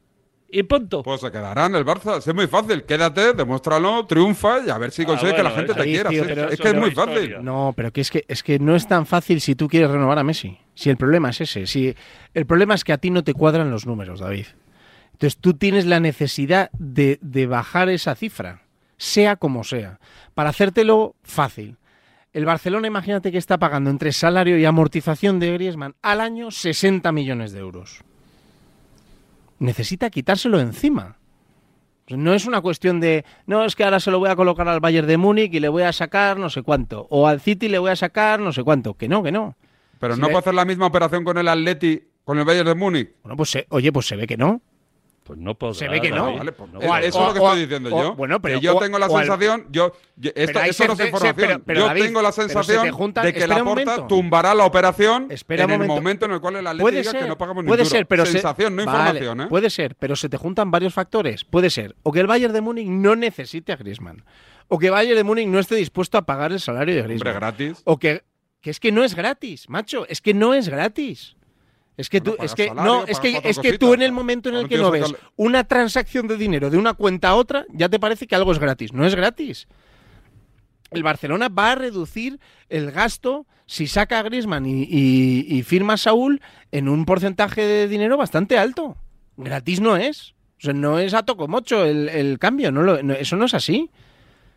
[0.56, 1.02] Y punto.
[1.02, 2.18] Pues se quedará en el Barça.
[2.18, 2.84] Es muy fácil.
[2.84, 6.10] Quédate, demuéstralo, triunfa y a ver si consigues que la Ah, gente te quiera.
[6.10, 7.36] tío, Sí, pero- es que es muy fácil.
[7.42, 10.18] No, pero que es que es que no es tan fácil si tú quieres renovar
[10.18, 10.58] a Messi.
[10.74, 11.94] Si el problema es ese, si
[12.34, 14.46] el problema es que a ti no te cuadran los números, David.
[15.12, 18.62] Entonces tú tienes la necesidad de, de bajar esa cifra,
[18.96, 19.98] sea como sea,
[20.34, 21.76] para hacértelo fácil.
[22.32, 27.10] El Barcelona, imagínate que está pagando entre salario y amortización de Griezmann al año 60
[27.12, 28.02] millones de euros.
[29.64, 31.16] Necesita quitárselo encima.
[32.08, 34.80] No es una cuestión de, no, es que ahora se lo voy a colocar al
[34.80, 37.78] Bayern de Múnich y le voy a sacar no sé cuánto, o al City le
[37.78, 39.56] voy a sacar no sé cuánto, que no, que no.
[39.98, 42.74] Pero no le- puede hacer la misma operación con el Atleti, con el Bayern de
[42.74, 43.10] Múnich.
[43.22, 44.60] Bueno, pues se- oye, pues se ve que no.
[45.24, 45.72] Pues no podrá.
[45.74, 46.36] Se ve que no.
[46.36, 48.14] Vale, pues No eso, O eso es lo que o- estoy diciendo o- yo.
[48.14, 50.98] bueno, pero- que yo tengo la sensación, yo, yo- esto, Pero ahí esto no es
[50.98, 51.34] se- información.
[51.36, 54.06] pero- pero, yo David, tengo la sensación juntan- de que la porta momento.
[54.06, 55.94] tumbará la operación Espera en un el momento.
[55.94, 58.26] momento en el cual el Puede diga ser, que no pagamos ni puede ser, pero
[58.26, 58.42] se-
[58.84, 59.46] Vale, ¿eh?
[59.48, 61.44] Puede ser, pero se te juntan varios factores.
[61.46, 64.24] Puede ser o que el Bayern de Múnich no necesite a Griezmann,
[64.68, 67.34] o que Bayern de Múnich no esté dispuesto a pagar el salario de Hombre, Griezmann,
[67.40, 67.80] gratis.
[67.84, 68.24] o que,
[68.60, 71.36] que es que no es gratis, macho, es que no es gratis.
[71.96, 74.48] Es que tú, es que salario, no, es que es que tú en el momento
[74.48, 77.66] en el que no ves sacarle- una transacción de dinero de una cuenta a otra,
[77.72, 78.92] ya te parece que algo es gratis.
[78.92, 79.68] No es gratis.
[80.90, 82.38] El Barcelona va a reducir
[82.68, 86.40] el gasto si saca a Griezmann y, y- y firma a Saúl
[86.72, 88.96] en un porcentaje de dinero bastante alto.
[89.36, 90.34] Gratis no es.
[90.58, 92.70] O sea, no es a tocomocho el, el cambio.
[92.72, 93.90] No lo- no- eso no es así.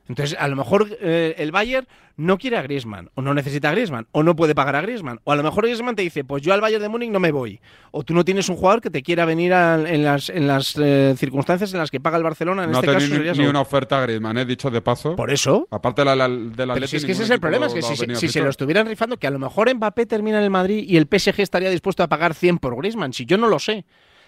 [0.10, 3.72] Entonces, a lo mejor eh, el Bayern no quiere a Griezmann, o no necesita a
[3.74, 5.20] Griezmann, o no puede pagar a Griezmann.
[5.24, 7.32] O a lo mejor Griezmann te dice, pues yo al Bayern de Múnich no me
[7.32, 7.60] voy.
[7.92, 10.76] O tú no tienes un jugador que te quiera venir a- en las, en las
[10.82, 12.64] eh, circunstancias en las que paga el Barcelona.
[12.64, 13.06] En no este caso
[13.38, 15.16] ni, una oferta a Griezmann, he dicho de paso.
[15.16, 15.68] Por eso.
[15.70, 17.74] Aparte de la, la- de la Pero si es que ese es el problema, es
[17.74, 20.86] que si, se lo estuvieran rifando, que a lo mejor Mbappé termina en el Madrid
[20.88, 23.86] y el PSG estaría dispuesto a pagar 100 por Griezmann, si yo no lo sé.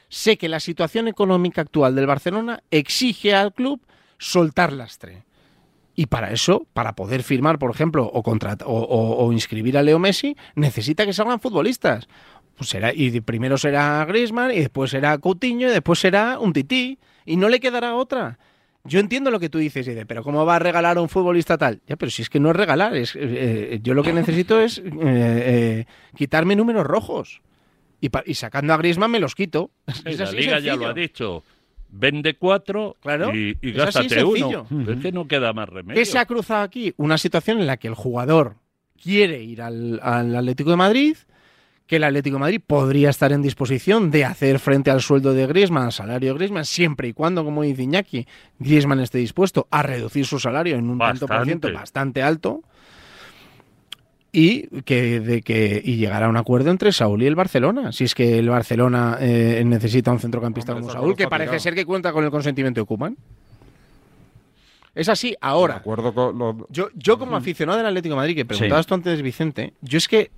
[0.10, 3.80] Sé que la situación económica actual del Barcelona exige al club
[4.18, 5.24] soltar lastre.
[6.02, 9.84] Y para eso, para poder firmar, por ejemplo, o, contrat- o, o- o inscribir a
[9.84, 12.08] Leo Messi, necesita que salgan futbolistas.
[12.56, 16.54] Pues será, y de- primero será Griezmann, y después será Coutinho, y después será un
[16.54, 17.00] tití.
[17.26, 18.40] Y no le quedará otra.
[18.86, 21.10] Yo entiendo lo que tú dices, y dices, pero ¿cómo va a regalar a un
[21.10, 21.82] futbolista tal?
[21.86, 23.20] Ya, pero si es que no es regalar, es, eh,
[23.74, 25.86] eh, yo lo que necesito es eh, eh,
[26.16, 27.42] quitarme números rojos.
[28.00, 29.72] Y, y sacando a Griezmann me los quito.
[30.06, 31.44] Es la así liga ya lo ha dicho.
[31.92, 34.68] Vende cuatro Claro, y, y gástate uno.
[34.88, 36.00] Es que no queda más remedio.
[36.00, 36.94] ¿Qué se ha cruzado aquí?
[36.98, 38.56] Una situación en la que el jugador
[39.02, 41.18] quiere ir al, al Atlético de Madrid,
[41.88, 45.48] que el Atlético de Madrid podría estar en disposición de hacer frente al sueldo de
[45.48, 48.28] Griezmann, al salario de Griezmann, siempre y cuando, como dice Iñaki,
[48.60, 52.62] Griezmann esté dispuesto a reducir su salario en un tanto por ciento bastante alto
[54.32, 57.92] y que, de que y llegar a un acuerdo entre Saúl y el Barcelona.
[57.92, 61.74] Si es que el Barcelona eh, necesita un centrocampista Hombre, como Saúl, que parece ser
[61.76, 63.18] que cuenta con el consentimiento de Koeman.
[64.96, 65.76] Es así, ahora.
[65.76, 68.94] De acuerdo con lo- Yo, yo como aficionado del Atlético de Madrid, que preguntabas tú
[68.96, 70.32] antes, Vicente, yo es que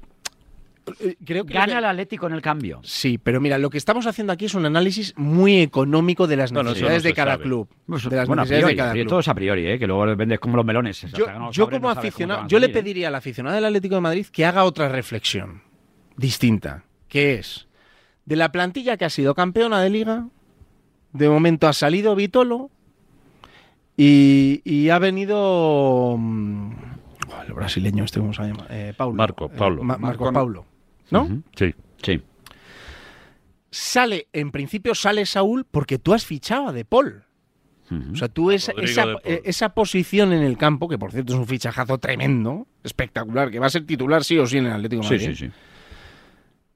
[1.26, 1.54] creo que...
[1.54, 2.80] Gana el Atlético en el cambio.
[2.84, 6.52] Sí, pero mira, lo que estamos haciendo aquí es un análisis muy económico de las
[6.52, 7.44] No, no, eso necesidades no de cada sabe.
[7.44, 7.70] club.
[7.86, 9.08] Pues, de las bueno, a necesidades priori, de cada club.
[9.08, 9.80] todo es a priori, ¿eh?
[9.80, 11.02] que luego vendes como los melones.
[11.14, 12.70] Yo, yo como aficionado, yo le ¿eh?
[12.70, 15.62] pediría al aficionado del Atlético de Madrid que haga otra reflexión
[16.18, 17.68] distinta, que es
[18.26, 20.28] De la plantilla que ha sido campeona de liga,
[21.14, 22.70] de momento ha salido Vitolo
[23.98, 26.72] y, y ha venido mm,
[27.48, 29.16] el brasileño este cómo se llama Eh, Paulo.
[29.16, 29.84] Marco, Eh, Paulo.
[29.84, 30.66] Ma- Marco Marco- Paulo,
[31.12, 31.44] ¿no?
[31.56, 31.74] Sí.
[32.02, 32.22] Sí.
[33.70, 37.24] Sale, en principio sale Saúl porque tú has fichado a De Paul.
[38.14, 41.40] O sea, tú esa, esa, eh, esa posición en el campo, que por cierto es
[41.40, 45.02] un fichajazo tremendo, espectacular, que va a ser titular sí o sí en el Atlético
[45.04, 45.36] de Sí, Madrid.
[45.38, 45.52] sí, sí.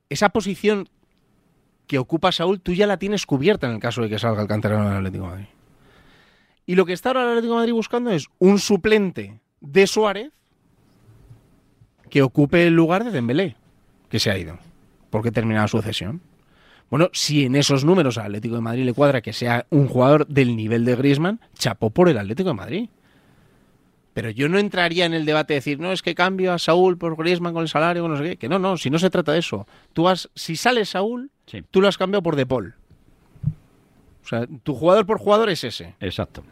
[0.09, 0.89] Esa posición
[1.87, 4.49] que ocupa Saúl, tú ya la tienes cubierta en el caso de que salga el
[4.49, 5.45] canterano del Atlético de Madrid.
[6.65, 10.33] Y lo que está ahora el Atlético de Madrid buscando es un suplente de Suárez
[12.09, 13.55] que ocupe el lugar de Dembélé,
[14.09, 14.57] que se ha ido,
[15.09, 16.21] porque terminaba su cesión.
[16.89, 20.27] Bueno, si en esos números al Atlético de Madrid le cuadra que sea un jugador
[20.27, 22.89] del nivel de Griezmann, chapó por el Atlético de Madrid.
[24.13, 26.97] Pero yo no entraría en el debate de decir, no, es que cambio a Saúl
[26.97, 28.37] por Griezmann con el salario, con no sé qué.
[28.37, 29.67] Que no, no, si no se trata de eso.
[29.91, 31.31] Tú has, si sale Saúl,
[31.69, 32.75] tú lo has cambiado por De Paul.
[34.23, 35.95] O sea, tu jugador por jugador es ese.
[35.99, 36.43] Exacto.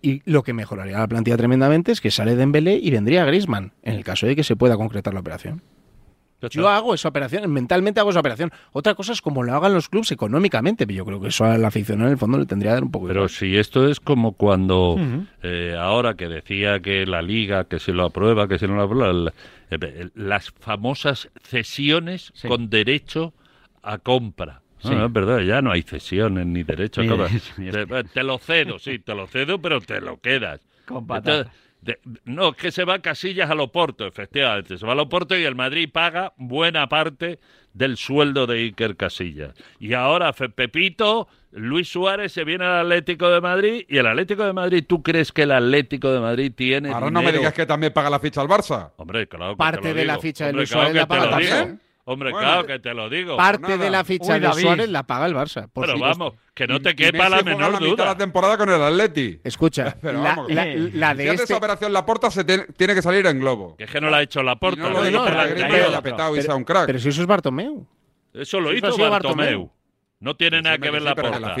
[0.00, 3.94] Y lo que mejoraría la plantilla tremendamente es que sale Dembélé y vendría Griezmann, en
[3.94, 5.60] el caso de que se pueda concretar la operación.
[6.50, 8.50] Yo hago esa operación, mentalmente hago esa operación.
[8.72, 11.64] Otra cosa es como lo hagan los clubes económicamente, pero yo creo que eso al
[11.64, 14.32] aficionado en el fondo le tendría que dar un poco Pero si esto es como
[14.32, 14.96] cuando
[15.42, 18.82] eh, ahora que decía que la liga, que se lo aprueba, que se no lo
[18.82, 19.32] aprueba, la-
[19.70, 23.32] eh, las famosas cesiones con derecho
[23.82, 24.60] a compra.
[24.84, 24.96] No, Sí.
[24.96, 27.28] no, es verdad, ya no hay cesiones ni derecho a compra.
[27.56, 30.60] Te, te lo cedo, sí, te lo cedo, pero te lo quedas.
[30.86, 31.36] Con patata.
[31.48, 34.78] Entonces, de- no, es que se va Casillas a Loporto, efectivamente.
[34.78, 37.38] Se va a Loporto y el Madrid paga buena parte
[37.74, 39.52] del sueldo de Iker Casillas.
[39.78, 44.44] Y ahora Fe- Pepito, Luis Suárez se viene al Atlético de Madrid y el Atlético
[44.44, 47.66] de Madrid, ¿tú crees que el Atlético de Madrid tiene Ahora no me digas que
[47.66, 48.92] también paga la ficha al Barça.
[48.96, 51.38] Hombre, claro que Parte te lo de la ficha de Luis claro Suárez la paga
[51.38, 51.78] digo.
[52.04, 53.36] Hombre, Bueno, claro que te lo digo.
[53.36, 54.52] Parte de la ficha Uy, de.
[54.54, 55.68] Suárez la paga el Barça.
[55.72, 58.04] por Pero vamos, que no te Y quepa la menor la mitad de duda.
[58.06, 59.40] la temporada con el Atleti.
[59.44, 61.44] Escucha, Pero la, vamos, la- eh, la si de hace este...
[61.44, 63.76] esa operación la porta se tiene, tiene que salir en globo.
[63.76, 64.82] Que es que no la ha hecho la Y porta.
[64.82, 66.86] no lo digo no, por la no, pero- y haya petado y sea un crack.
[66.86, 67.86] Pero si eso es Bartomeu.
[68.34, 69.10] Eso lo hizo Bartomeu.
[69.10, 69.70] Bartomeu.
[70.18, 71.54] No tiene nada que ver la porta.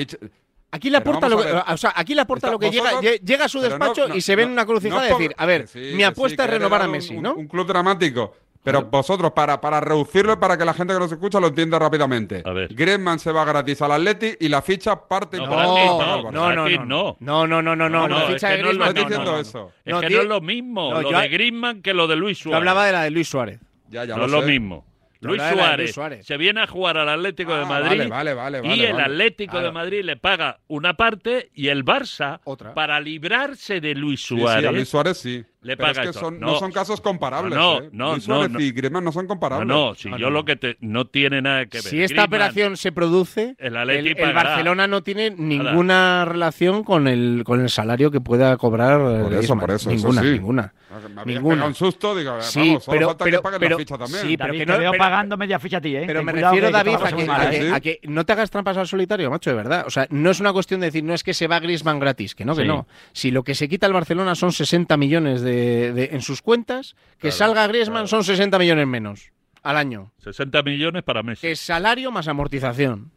[0.74, 3.48] Aquí la porta lo que, o sea, aquí la porta lo que llega, llega a
[3.48, 6.44] su despacho no- y se ve en una crucijada ponga- decir, a ver, mi apuesta
[6.44, 7.34] sí, es renovar a Messi, un- ¿no?
[7.34, 8.34] Un, club dramático.
[8.64, 11.78] Pero vosotros, para, para reducirlo y para que la gente que nos escucha lo entienda
[11.80, 12.42] rápidamente.
[12.44, 12.72] A ver.
[12.72, 16.84] Griezmann se va gratis al Atleti y la ficha parte No, no, no, no, no.
[16.86, 17.16] no.
[17.18, 19.38] No, no, no, no, no, la ficha de Griezmann diciendo no, no.
[19.40, 19.72] eso.
[19.84, 22.14] Es No, que no es lo mismo No, lo yo- de Griezmann que lo de
[22.16, 22.52] Luis Suárez.
[22.54, 23.58] Yo hablaba de la de Luis Suárez.
[23.88, 24.86] Ya, ya no lo es lo mismo.
[25.20, 26.26] Luis de de Suárez, Luis Suárez.
[26.26, 28.92] se viene a jugar al Atlético de Ah, Madrid vale, vale, vale, y vale, el
[28.94, 29.04] vale.
[29.04, 29.70] Atlético de.
[29.70, 32.74] Madrid le paga una parte y el Barça, Otra.
[32.74, 35.44] para librarse de Luis Sí, sí, Suárez, a Luis Suárez sí.
[35.62, 36.48] Le Pero es que son, No.
[36.48, 36.58] no.
[36.58, 37.56] son casos comparables.
[37.56, 37.88] No, ¿eh?
[37.92, 38.60] no, Luis no, Suárez no.
[38.60, 39.68] y Griezmann no son no, comparables.
[39.68, 40.30] no, si No, yo no.
[40.32, 41.82] lo que te no tiene nada que ver.
[41.84, 44.32] Si esta Griezmann- operación se produce, el el, el.
[44.34, 49.34] Barcelona no tiene ninguna relación con el, con el salario que pueda cobrar eh, Por
[49.34, 50.30] eso, por eso, eso Ninguna, sí.
[50.30, 50.72] ninguna.
[51.14, 51.64] Me había Ninguna.
[51.66, 54.20] un susto, digo, Sí, vamos, solo pero- falta pero- que paguen pero- la ficha también.
[54.22, 56.04] sí, pero David, que te no- veo pero- pagando media ficha a ti, ¿eh?
[56.06, 57.60] Pero Ten me refiero, que David, a que, a, ¿eh?
[57.60, 59.84] que, a que no te hagas trampas al solitario, macho, de verdad.
[59.86, 62.34] O sea, no es una cuestión de decir, no es que se va Griezmann gratis,
[62.34, 62.68] que no, que Sí.
[62.68, 62.86] no.
[63.12, 66.94] Si lo que se quita el Barcelona son 60 millones de, de- en sus cuentas,
[67.18, 68.06] que Claro, salga Griezmann claro.
[68.08, 69.30] son 60 millones menos
[69.62, 70.12] al año.
[70.18, 71.42] 60 millones para Messi.
[71.42, 73.10] Que es salario más amortización.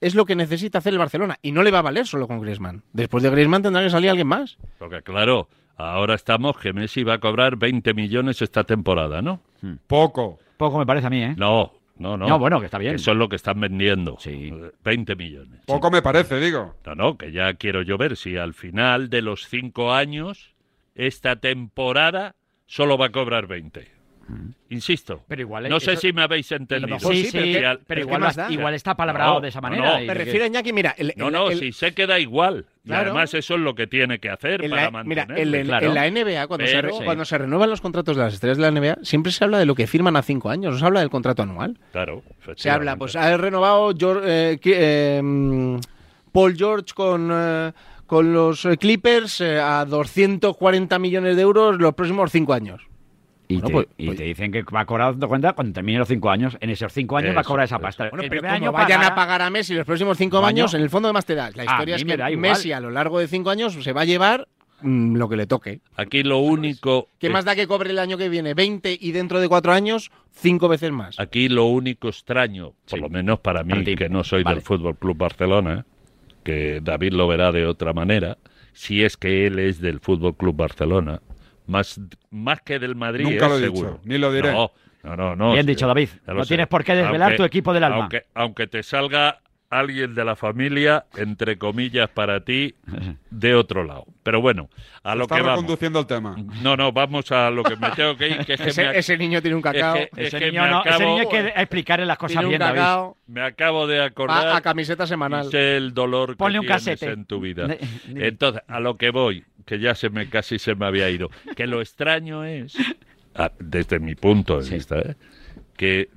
[0.00, 1.38] Es lo que necesita hacer el Barcelona.
[1.40, 2.82] Y no le va a valer solo con Griezmann.
[2.92, 4.58] Después de Griezmann tendrá que salir alguien más.
[4.78, 9.40] Porque claro, ahora estamos que Messi va a cobrar 20 millones esta temporada, ¿no?
[9.86, 10.38] Poco.
[10.56, 11.34] Poco me parece a mí, ¿eh?
[11.38, 12.26] No, no, no.
[12.28, 12.96] No, bueno, que está bien.
[12.96, 14.16] Eso es lo que están vendiendo.
[14.18, 14.50] Sí.
[14.52, 15.60] Eh, 20 millones.
[15.66, 16.74] Poco me parece, digo.
[16.84, 20.53] No, no, que ya quiero yo ver si al final de los cinco años,
[20.94, 22.34] esta temporada
[22.66, 23.92] solo va a cobrar 20.
[24.70, 25.22] Insisto.
[25.28, 26.96] Pero igual no sé si me habéis A entendido.
[26.96, 28.50] mejor sí, sí, pero sí, ¿qué- pero, pero igual, qué más lo- da?
[28.52, 29.84] igual está palabrado No, de esa no, manera.
[29.92, 29.98] no.
[30.02, 30.94] y Me que- refiero, Iñaki, mira.
[30.96, 32.64] el- No, el- no, el- si sé que da igual.
[32.86, 35.54] Y además eso es lo que tiene que hacer en para la, mira, mantenerlo.
[35.56, 35.86] en, en- claro.
[35.86, 38.68] en la NBA, cuando, se, cuando se renuevan los contratos de las estrellas de la
[38.70, 41.10] NBA, siempre se habla de lo que firman a cinco años, no se habla del
[41.10, 41.78] contrato anual.
[41.92, 42.22] Claro,
[42.56, 45.76] Se habla, pues ha renovado Geor- eh, eh, mm,
[46.32, 47.72] Paul George con, eh,
[48.14, 52.80] con los eh, Clippers eh, a 240 millones de euros los próximos cinco años.
[53.48, 55.98] Y, Bueno, te, pues- y pues- te dicen que va a cobrar, cuenta, cuando termine
[55.98, 58.08] los cinco años, en esos cinco años va a cobrar esa pasta.
[58.10, 60.38] Bueno, el pero primer como año vayan pagará- a pagar a Messi los próximos cinco
[60.46, 60.78] años, año.
[60.78, 61.56] en el fondo de más te das.
[61.56, 62.30] La historia es que da.
[62.30, 64.46] Messi a lo largo de cinco años se va a llevar
[64.80, 65.80] mm, lo que le toque.
[65.96, 67.08] Aquí lo único...
[67.18, 68.54] ¿Qué más da que cobre el año que viene?
[68.54, 71.18] 20 y dentro de cuatro años, cinco veces más.
[71.18, 73.00] Aquí lo único extraño, por Sí.
[73.00, 74.56] lo menos para mí, que no soy Vale.
[74.56, 75.84] del Fútbol Club Barcelona,
[76.44, 78.38] que David lo verá de otra manera,
[78.72, 81.20] si es que él es del Fútbol Club Barcelona,
[81.66, 83.90] más, más que del Madrid, Nunca lo he seguro.
[83.92, 84.52] dicho, ni lo diré.
[84.52, 84.70] No,
[85.02, 85.52] No, no, no.
[85.52, 86.08] Bien sí, dicho, David.
[86.26, 86.48] No sé.
[86.48, 87.96] tienes por qué desvelar Aunque- tu equipo del alma.
[88.02, 89.40] Aunque, aunque te salga
[89.70, 92.74] alguien de la familia, entre comillas, para ti,
[93.30, 94.06] de otro lado.
[94.22, 94.68] Pero bueno,
[95.02, 95.56] a lo Está que vamos.
[95.56, 96.36] reconduciendo el tema.
[96.62, 98.44] No, no, vamos a lo que me tengo que ir.
[98.46, 99.96] Que es que Ese, me ac- ese niño tiene un cacao.
[99.96, 102.46] Es que, es Ese niño, no, ese acabo- niño hay que explicarle las cosas Tiene
[102.46, 103.12] un bien, David.
[103.26, 104.46] Me acabo de acordar.
[104.48, 105.50] a, a camiseta semanal.
[105.50, 107.10] sé el dolor que Ponle un tienes casete.
[107.12, 107.66] en tu vida.
[108.14, 111.66] Entonces, a lo que voy, que ya se me casi se me había ido, que
[111.66, 112.76] lo extraño es,
[113.34, 115.16] ah, desde mi punto de vista, ¿eh?
[115.76, 116.10] que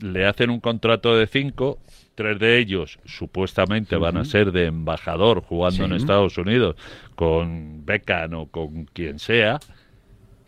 [0.00, 1.78] le hacen un contrato de cinco,
[2.14, 5.92] tres de ellos supuestamente van a ser de embajador jugando en.
[5.92, 6.76] Estados Unidos
[7.14, 9.58] con Beckham o con quien sea,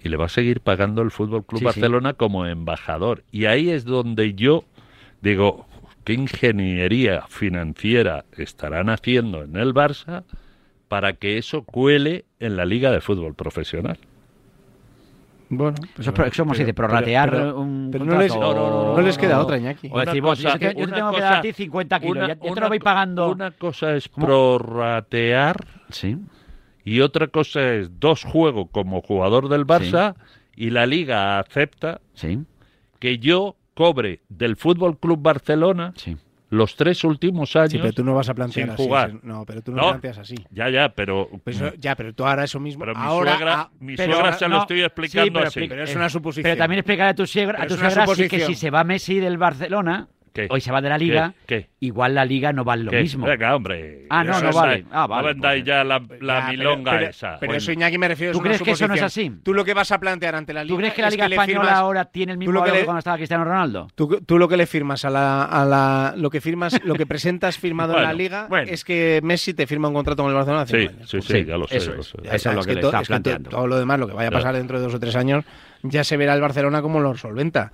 [0.03, 1.65] y le va a seguir pagando el Fútbol Club Sí, sí.
[1.65, 3.23] Barcelona como embajador.
[3.31, 4.65] Y ahí es donde yo
[5.21, 5.67] digo,
[6.05, 10.25] ¿qué ingeniería financiera estarán haciendo en el Barça
[10.89, 13.99] para que eso cuele en la Liga de Fútbol Profesional?
[15.55, 18.97] Bueno, Eso es como se dice, prorratear pero- un pero no les- no, no, no,
[18.97, 19.91] no les queda otra, Iñaki.
[19.93, 22.01] O decir, vos, yo, cosa- te- yo te tengo que cosa- dar a ti 50
[22.01, 23.31] kilos, una- ya, ya te una lo voy pagando.
[23.31, 24.27] Una cosa es ¿Cómo?
[24.27, 25.57] prorratear
[25.91, 26.17] Sí.
[26.85, 30.15] y otra cosa es dos juegos como jugador del Barça
[30.57, 32.39] y la Liga acepta Sí.
[32.99, 36.17] que yo cobre del Fútbol Club Barcelona Sí.
[36.53, 38.83] Los tres últimos años Sí, pero tú no vas a plantear sin así.
[38.85, 39.09] jugar.
[39.09, 39.89] ese- No, pero tú no, No.
[39.89, 40.35] planteas así.
[40.51, 42.81] Ya, ya, pero Pues eso- ya, pero tú ahora eso mismo.
[42.85, 45.31] Pero mi ahora, suegra- ah, mi pero suegra ahora- se lo no, estoy explicando Sí,
[45.33, 45.61] pero así.
[45.67, 46.43] Pero es eh, una suposición.
[46.43, 48.85] Pero también explicarle a tu suegra, Pero a tu suegra sí que si se va
[48.85, 50.47] Messi del Barcelona, ¿Qué?
[50.51, 51.69] hoy se va de la Liga, ¿Qué?
[51.81, 53.03] igual la Liga no vale lo ¿Qué?
[53.03, 53.27] mismo.
[53.27, 54.07] Venga, hombre.
[54.09, 54.75] Ah, no, Eso no vale.
[54.75, 54.85] ahí.
[54.91, 57.29] Ah, vale, No vendáis pues, ya la, la Ya, pero- milonga pero, esa.
[57.39, 57.55] Pero Bueno.
[57.59, 59.31] eso, Iñaki, me refiero ¿Tú crees que eso no es así?
[59.43, 61.27] Tú lo que vas a plantear ante la Liga ¿Tú crees que la es Liga
[61.27, 63.89] Española firmas- ahora tiene el mismo lo que valor le- que cuando estaba Cristiano Ronaldo?
[63.95, 67.05] Tú, tú lo que le firmas a la, a la- lo que firmas, lo que
[67.07, 68.71] presentas firmado en la liga bueno.
[68.71, 71.11] es que Messi te firma un contrato con el Barcelona hace Sí, años.
[71.11, 71.77] sí, sí, Sí, ya lo sé.
[71.77, 72.15] eso lo es.
[72.47, 73.51] lo que le to- está que to- planteando.
[73.51, 75.45] todo lo demás, lo que vaya a pasar dentro de dos o tres años,
[75.83, 77.73] ya se verá el Barcelona cómo lo solventa.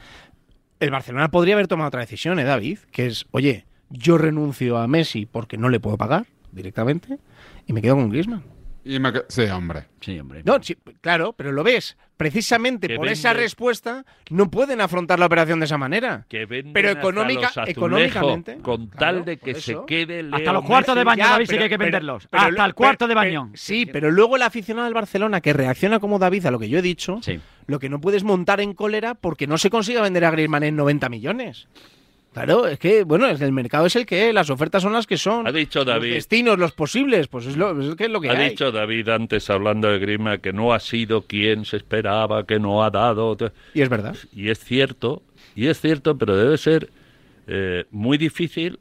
[0.80, 2.78] El Barcelona podría haber tomado otra decisión, ¿eh, David?
[2.92, 7.18] Que es, oye, yo renuncio a Messi porque no le puedo pagar directamente
[7.66, 8.42] y me quedo con Griezmann.
[8.84, 9.84] Y me que- Sí, hombre.
[10.00, 10.42] Sí, hombre.
[10.44, 11.96] No, sí, claro, pero lo ves.
[12.16, 16.24] Precisamente Que por esa respuesta no pueden afrontar la operación de esa manera.
[16.28, 20.64] Que Pero hasta económica- económicamente, Con claro, tal de que se quede Leo Hasta los
[20.64, 22.26] cuartos de baño, Ya, David, sí pero- que hay que venderlos.
[22.30, 23.50] pero- Hasta el pero- cuarto de baño.
[23.54, 26.78] sí, pero luego el aficionado del Barcelona que reacciona como David a lo que yo
[26.78, 27.40] he dicho, Sí.
[27.68, 30.74] Lo que no puedes montar en cólera porque no se consiga vender a Griezmann en
[30.74, 31.68] 90 millones.
[32.32, 35.16] Claro, es que, bueno, el mercado es el que es, las ofertas son las que
[35.16, 35.46] son.
[35.46, 36.12] Ha dicho Los David.
[36.12, 38.50] destinos, los posibles, pues es lo, es que es lo que Ha hay.
[38.50, 42.84] dicho David antes hablando de Grima que no ha sido quien se esperaba, que no
[42.84, 43.36] ha dado.
[43.74, 44.16] Y es verdad.
[44.32, 45.22] Y es cierto,
[45.54, 46.90] y es cierto, pero debe ser
[47.48, 48.78] eh, muy difícil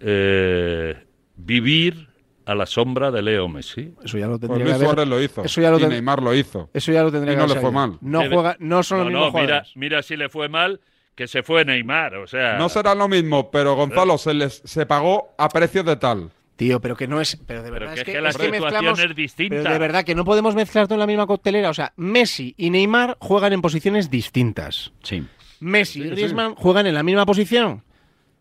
[0.00, 0.96] eh,
[1.36, 2.07] vivir
[2.48, 3.92] a la sombra de Leo Messi.
[4.04, 4.86] Eso ya lo Pues tendría que Luis haber.
[4.88, 5.44] Suárez lo hizo.
[5.44, 6.70] Eso ya lo y ten- Neymar lo hizo.
[6.72, 7.98] Eso ya lo tendría Y que no haber le fue mal.
[8.00, 9.72] No juega, no son los mismos no, mira, jugadores.
[9.76, 10.80] mira si le fue mal
[11.14, 12.56] que se fue Neymar, o sea...
[12.58, 16.30] No será lo mismo, pero Gonzalo se les se pagó a precio de tal.
[16.56, 17.36] Tío, pero que no es.
[17.46, 18.98] Pero de Pero verdad que es que, es que la es que situación mezclamos.
[19.10, 19.56] es distinta.
[19.62, 21.70] Pero de verdad que no podemos mezclar todo en la misma coctelera.
[21.70, 24.92] O sea, Messi y Neymar juegan en posiciones distintas.
[25.02, 25.24] Sí.
[25.60, 26.10] Messi Sí, y sí.
[26.10, 27.84] Griezmann juegan en la misma posición.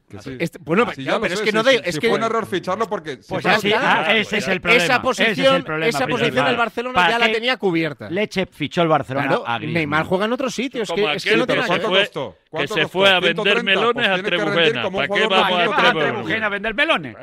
[0.10, 0.38] Que sí.
[0.40, 2.08] Este- bueno, Sí, claro, ya lo pero es sé, que no de- sí, es que-
[2.08, 3.20] fue un error ficharlo porque...
[3.28, 4.84] Pues si así, ah, ese es el problema.
[4.86, 8.10] Esa posición, ese es el problema esa posición el Barcelona ¿Para ya la tenía cubierta.
[8.10, 9.74] Leche fichó el Barcelona Claro, a Griezmann.
[9.74, 10.84] Neymar juega en otro sitio.
[10.84, 12.06] Es Como que, es que no tiene se nada que fue- ver.
[12.06, 12.32] costó?
[12.38, 14.46] que ¿Cuánto se fue a vender 130, melones pues a Trebujena.
[14.56, 16.46] ¿Para qué vamos a ¿Qué fútbol vas a Trebujena?
[16.46, 17.16] A vender melones?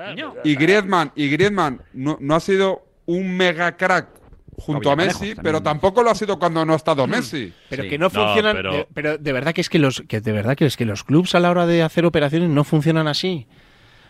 [0.45, 4.09] Y Griezmann, y Griezmann no, no ha sido un mega crack
[4.57, 5.39] junto a Messi, también.
[5.43, 7.53] pero tampoco lo ha sido cuando no ha estado Messi.
[7.69, 7.89] Pero Sí.
[7.91, 8.57] que no No, funcionan.
[8.57, 9.19] pero- de- pero...
[9.19, 11.41] de verdad que es que los que de verdad que es que los clubs a
[11.41, 13.47] la hora de hacer operaciones no funcionan así.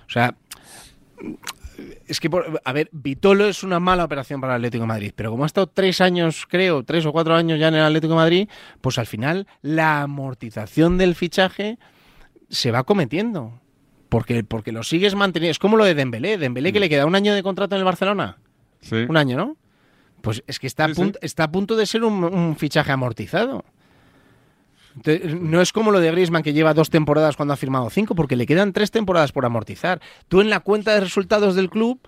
[0.06, 0.34] O sea,
[2.06, 5.12] es que por- a ver, Vitolo es una mala operación para el Atlético de Madrid,
[5.16, 8.12] pero como ha estado tres años, creo, tres o cuatro años ya en el Atlético
[8.12, 8.48] de Madrid,
[8.80, 11.78] pues al final la amortización del fichaje
[12.48, 13.60] se va cometiendo.
[14.10, 15.50] Porque, porque lo sigues manteniendo.
[15.50, 16.38] Es como lo de Dembélé.
[16.38, 18.36] Dembélé que le queda un año de contrato en el Barcelona.
[18.80, 18.94] Sí.
[19.08, 19.56] Un año, ¿no?
[20.24, 23.64] Pues es que está, a, punto, está a punto de ser un, un fichaje amortizado.
[24.96, 28.14] Entonces, no es como lo de Griezmann que lleva dos temporadas cuando ha firmado cinco,
[28.14, 30.00] porque le quedan tres temporadas por amortizar.
[30.28, 32.00] Tú en la cuenta de resultados del club,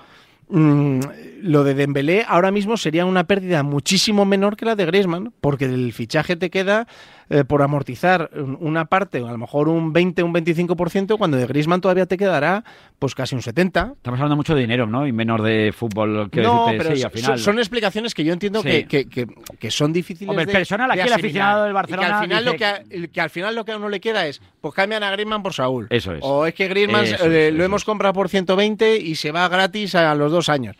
[0.48, 1.00] mm,
[1.42, 5.68] lo de Dembélé ahora mismo sería una pérdida muchísimo menor que la de Griezmann, porque
[5.68, 6.86] del fichaje te queda
[7.28, 11.46] eh, por amortizar un- una parte, a lo mejor un 20, un 25%, cuando de
[11.46, 12.62] Griezmann todavía te quedará
[12.98, 13.94] pues casi un 70%.
[13.96, 15.06] Estamos hablando mucho de dinero, ¿no?
[15.06, 16.30] Y menos de fútbol.
[16.30, 17.38] quiero No, pero sí, son- al final.
[17.38, 18.68] son explicaciones que yo entiendo Sí.
[18.68, 19.26] que, que- que-
[19.58, 22.12] que son difíciles Hombre, el de personal, aquí de el aficionado del Y Barcelona que
[22.14, 24.40] al final dice lo que, que al final lo que a uno le queda es
[24.60, 25.86] pues cambian a Griezmann por Saúl.
[25.90, 26.20] Eso es.
[26.22, 29.48] O es que Griezmann Eso eh, lo eso hemos comprado por 120 y se va
[29.48, 30.76] gratis a los dos años.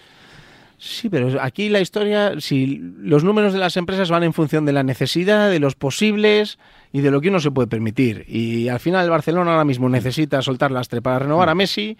[0.79, 4.73] Sí, pero aquí la historia, si los números de las empresas van en función de
[4.73, 6.59] la necesidad, de los posibles
[6.93, 8.25] y de lo que uno se puede permitir.
[8.29, 11.97] Y al final el Barcelona ahora mismo necesita soltar lastre para renovar a Messi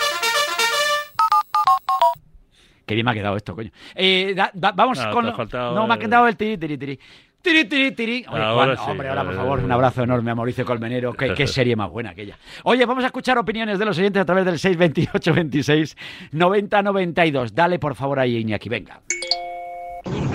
[2.86, 3.72] Qué bien me ha quedado esto, coño.
[3.96, 5.26] Eh, da- da- vamos No, con...
[5.26, 7.00] lo- faltado no, me ha quedado el tiri, tiri, tiri.
[7.42, 8.26] Tiri, tiri, tiri.
[8.30, 11.12] Oye, Ahora Juan, sí, hombre, ahora, por eh, favor, un abrazo enorme a Mauricio Colmenero.
[11.14, 12.38] Qué, qué serie más buena aquella.
[12.64, 15.98] Oye, vamos a escuchar opiniones de los oyentes a través del 628 26
[16.32, 17.54] 90 92.
[17.54, 19.02] Dale, por favor, ahí, Iñaki, venga.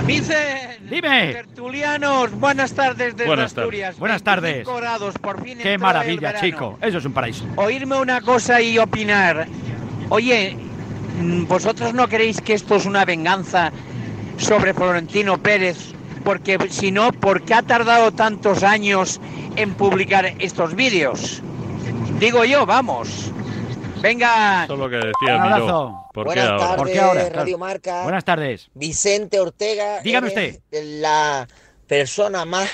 [0.06, 1.32] Vicen, Dime.
[1.34, 3.64] tertulianos, buenas tardes desde Buenas tardes.
[3.64, 3.98] Asturias.
[3.98, 4.52] Buenas tardes.
[4.54, 6.78] 25 grados, por fin Qué maravilla, chico.
[6.80, 7.44] Eso es un paraíso.
[7.56, 9.46] Oírme una cosa y opinar.
[10.08, 10.56] Oye,
[11.46, 13.72] ¿vosotros no creéis que esto es una venganza
[14.38, 15.76] sobre Florentino Pérez?
[16.24, 19.20] Porque si no, ¿por qué ha tardado tantos años
[19.56, 21.42] en publicar estos vídeos?
[22.18, 23.32] Digo yo, vamos.
[24.00, 24.64] Venga.
[24.64, 25.64] Eso es lo que Un decía abrazo.
[25.64, 26.04] Miró.
[26.12, 26.58] ¿Por qué Buenas ahora?
[26.58, 27.28] tardes, ¿Por qué ahora?
[27.30, 28.02] Radio Marca.
[28.02, 28.70] Buenas tardes.
[28.74, 30.00] Vicente Ortega.
[30.02, 30.60] Dígame eres
[31.00, 31.46] La
[31.86, 32.68] persona más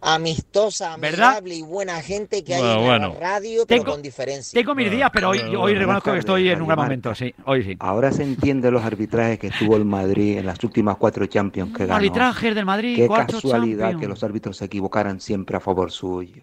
[0.00, 1.28] amistosa, ¿Verdad?
[1.38, 3.14] amigable y buena gente que hay en bueno.
[3.14, 4.58] la radio, pero Tengo- con diferencia.
[4.60, 7.34] Tengo mis días, pero hoy, hoy reconozco que estoy en un gran momento, sí.
[7.44, 7.76] Hoy sí.
[7.80, 11.84] Ahora se entiende los arbitrajes que tuvo el Madrid en las últimas cuatro Champions que
[11.86, 11.96] ganó.
[11.96, 14.00] Arbitrajes del Madrid, Qué casualidad Champions.
[14.00, 16.42] que los árbitros se equivocaran siempre a favor suyo.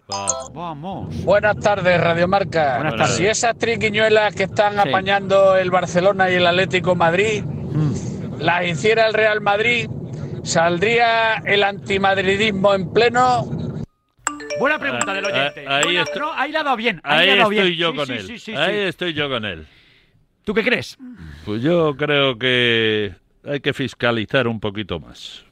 [0.52, 1.24] Vamos.
[1.24, 2.76] Buenas tardes, Radio Marca.
[2.76, 3.16] Buenas tardes.
[3.16, 4.88] Si esas triquiñuelas que están Sí.
[4.88, 7.92] apañando el Barcelona y el Atlético Madrid Mm.
[8.40, 9.88] las hiciera el Real Madrid,
[10.48, 13.44] ¿saldría el antimadridismo en pleno?
[14.58, 15.64] Buena pregunta del oyente.
[15.68, 17.00] Ah, ahí Buena- estoy- no, ahí la ha dado bien.
[17.04, 17.78] Ahí, dado estoy bien.
[17.78, 18.26] yo Sí, con sí, él.
[18.26, 18.80] sí, sí, Ahí sí.
[18.80, 19.66] estoy yo con él.
[20.44, 20.96] ¿Tú qué crees?
[21.44, 23.12] Pues yo creo que
[23.44, 25.44] hay que fiscalizar un poquito más.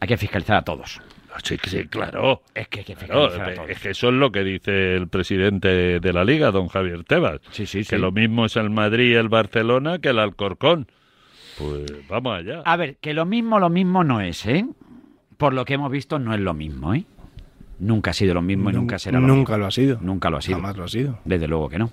[0.00, 1.00] Hay que fiscalizar a todos.
[1.42, 2.42] Sí, sí, claro.
[2.54, 3.70] Es que hay que Claro, fiscalizar a todos.
[3.70, 7.40] es que eso es lo que dice el presidente de la Liga, don Javier Tebas.
[7.50, 7.96] Sí, sí, Que sí.
[7.98, 10.86] lo mismo es el Madrid y el Barcelona que el Alcorcón.
[11.58, 12.62] Pues vamos allá.
[12.64, 14.66] A ver, que lo mismo, lo mismo no es, ¿eh?
[15.36, 17.04] Por lo que hemos visto, no es lo mismo, ¿eh?
[17.78, 19.56] Nunca ha sido lo mismo y Nun- nunca será lo nunca mismo.
[19.58, 19.98] lo ha sido.
[20.00, 20.56] Nunca lo ha sido.
[20.56, 21.18] Jamás lo ha sido.
[21.24, 21.90] Desde luego que no.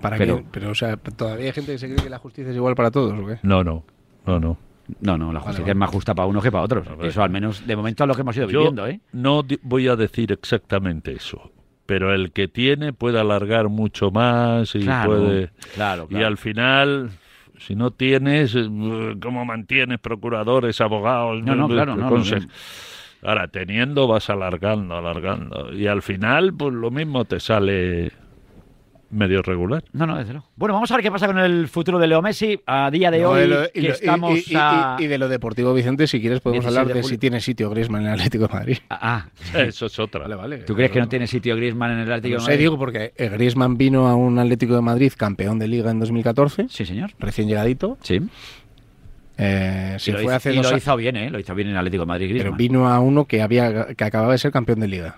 [0.00, 0.44] ¿Para pero, qué?
[0.52, 2.90] Pero, o sea, todavía hay gente que se cree que la justicia es igual para
[2.90, 3.38] todos, ¿o qué?
[3.42, 3.84] No, no,
[4.26, 4.56] no, no.
[5.00, 5.72] No, no, la justicia vale.
[5.72, 6.86] es más justa para unos que para otros.
[7.02, 9.00] Eso al menos de momento es lo que hemos ido Yo viviendo, ¿eh?
[9.12, 11.50] no voy a decir exactamente eso,
[11.86, 16.26] pero el que tiene puede alargar mucho más y Claro, puede claro, y claro.
[16.26, 17.10] al final
[17.58, 18.68] si no tienes eh,
[19.20, 22.10] cómo mantienes procuradores, abogados, No, no, claro, no.
[23.22, 28.12] Ahora teniendo vas alargando, alargando y al final pues lo mismo te sale
[29.14, 29.84] medio regular.
[29.92, 30.48] No, no, desde luego.
[30.56, 33.20] Bueno, vamos a ver qué pasa con el futuro de Leo Messi a día de
[33.22, 33.40] No, hoy.
[33.40, 34.96] de lo- y que lo- y- estamos y, y- a...
[34.98, 38.02] y de lo deportivo, Vicente, si quieres podemos 16 hablar de si tiene sitio Griezmann
[38.02, 38.78] en el Atlético de Madrid.
[38.90, 40.22] Ah, Eso es otra.
[40.22, 40.58] Vale, vale.
[40.58, 42.58] ¿Tú crees que no tiene sitio Griezmann en el Atlético No de sé, Madrid?
[42.64, 46.66] digo, porque eh, Griezmann vino a un Atlético de Madrid campeón de Liga en 2014.
[46.68, 47.12] Sí, señor.
[47.18, 47.96] Recién llegadito.
[48.02, 48.20] Sí.
[49.36, 51.28] Eh, Y se lo, fue hizo, hace y dos lo hizo bien, ¿eh?
[51.30, 52.56] Lo hizo bien en el Atlético de Madrid, Pero Griezmann.
[52.58, 55.16] vino a uno que había que acababa de ser campeón de Liga.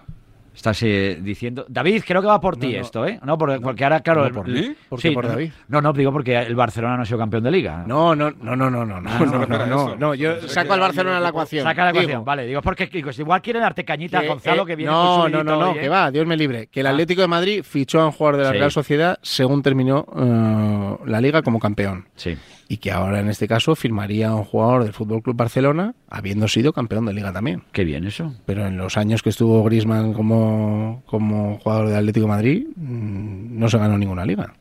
[0.56, 1.66] Estás eh, diciendo...
[1.68, 2.80] David, creo que va por ti No, no.
[2.80, 3.20] esto, ¿eh?
[3.22, 4.22] No, porque, porque ahora, claro...
[4.22, 4.74] ¿No el- por mí?
[4.88, 5.52] ¿Por qué por no, David?
[5.68, 7.84] No, no, digo porque el Barcelona no ha sido campeón de Liga.
[7.86, 11.28] No, no, no, no, no, no, no, Ah, no, yo saco al Barcelona en la
[11.28, 11.62] ecuación.
[11.62, 12.46] Saca la Digo, ecuación, vale.
[12.46, 15.36] Digo, porque pues, igual quiere darte cañita a Gonzalo, eh, que viene no, con su
[15.36, 15.80] no, no, no, hoy, ¿eh?
[15.82, 16.68] que va, Dios me libre.
[16.68, 18.58] Que el Atlético de Madrid fichó a un jugador de la Sí.
[18.58, 22.06] Real Sociedad según terminó eh, la Liga como campeón.
[22.16, 22.34] Sí.
[22.68, 26.48] Y que ahora en este caso firmaría a un jugador del Fútbol Club Barcelona habiendo
[26.48, 27.62] sido campeón de Liga también.
[27.70, 28.34] Qué bien eso.
[28.44, 33.58] Pero en los años que estuvo Griezmann como, como jugador del Atlético de Madrid mm,
[33.58, 34.52] no se ganó ninguna liga.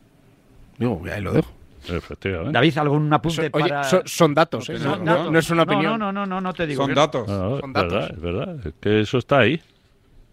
[0.78, 1.50] Digo, ahí lo dejo.
[1.88, 2.52] Efectivamente.
[2.54, 3.84] David, ¿algún apunte Son- oye, para...?
[3.84, 4.78] son- son datos, ¿eh?
[4.80, 5.32] Son No- datos.
[5.32, 6.00] no es una opinión.
[6.00, 6.82] No, no, no, no, te digo.
[6.84, 7.28] Son que- datos.
[7.28, 7.92] No, Son es datos.
[7.94, 9.62] verdad, es verdad, es que eso está ahí.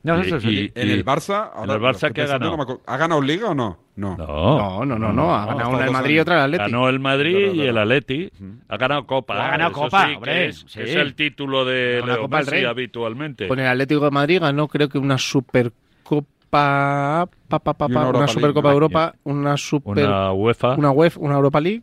[0.02, 2.80] No, Y- eso es- y- En el Barça, en el Barça que ha ganado.
[2.86, 3.78] ¿Ha ganado Liga o no?
[3.94, 4.16] No.
[4.16, 5.34] No, no, no, no.
[5.34, 6.62] Ha ganado una el Madrid y otra el Atleti.
[6.62, 8.30] Ganó el Madrid y el Atleti.
[8.68, 9.46] Ha ganado Copa.
[9.46, 10.48] Ha ganado Copa, hombre.
[10.48, 13.48] Es, el título de Leo Messi habitualmente.
[13.48, 17.28] Con el Atlético de Madrid ganó creo que una Supercopa...
[17.50, 20.08] una, Supercopa de Europa, una Super...
[20.32, 20.74] UEFA.
[20.74, 21.82] Una UEFA, una Europa League.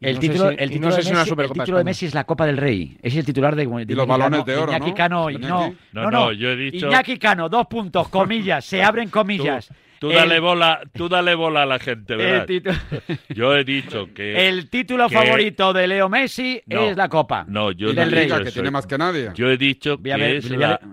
[0.00, 2.96] El título, el título, de, Messi, es la Copa del Rey.
[3.02, 6.48] Es el titular de, y los balones de oro, Iñaki Cano, no, no, no, yo
[6.48, 6.86] he dicho...
[6.86, 9.70] Iñaki Cano, dos puntos, comillas, se abren comillas.
[10.00, 12.48] Tú dale, el, bola, tú dale bola a la gente, ¿verdad?
[13.28, 14.48] Yo he dicho que...
[14.48, 17.44] El título favorito de Leo Messi es la Copa.
[17.46, 18.10] No, yo del
[18.42, 19.30] que tiene más que nadie.
[19.34, 20.38] Yo he dicho que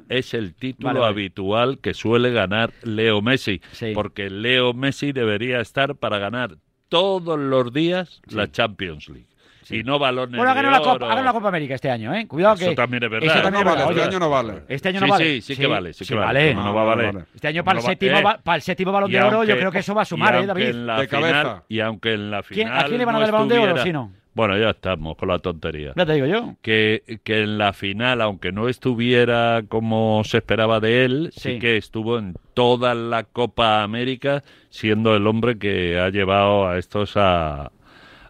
[0.10, 3.62] es, el título habitual que suele ganar Leo Messi.
[3.94, 6.58] Porque Leo Messi debería estar para ganar
[6.90, 9.37] todos los días la Champions League
[9.68, 9.78] sí.
[9.78, 12.28] y no balones bueno, hagan una Copa, hagan una Copa América este año, ¿eh?
[12.28, 12.66] Cuidado que...
[12.66, 13.36] Eso también es verdad.
[13.36, 14.64] Este año no vale.
[14.68, 15.26] Este año no vale.
[15.26, 15.92] Sí, sí, sí que vale.
[16.16, 16.56] Vale.
[16.56, 17.26] No, va a valer.
[17.34, 19.72] Este año para, el séptimo, eh, va, para el séptimo Balón de Oro yo creo
[19.72, 20.74] que eso va a sumar, ¿eh, David?
[20.74, 21.64] de cabeza.
[21.68, 23.84] Y aunque en la final ¿A quién le van a dar el Balón de Oro
[23.84, 24.12] si no?
[24.38, 25.94] Bueno, ya estamos con la tontería.
[25.96, 26.56] Ya te digo yo.
[26.62, 31.76] Que, en la final, aunque no estuviera como se esperaba de él, sí, sí que
[31.76, 37.72] estuvo en toda la Copa América siendo el hombre que ha llevado a estos a,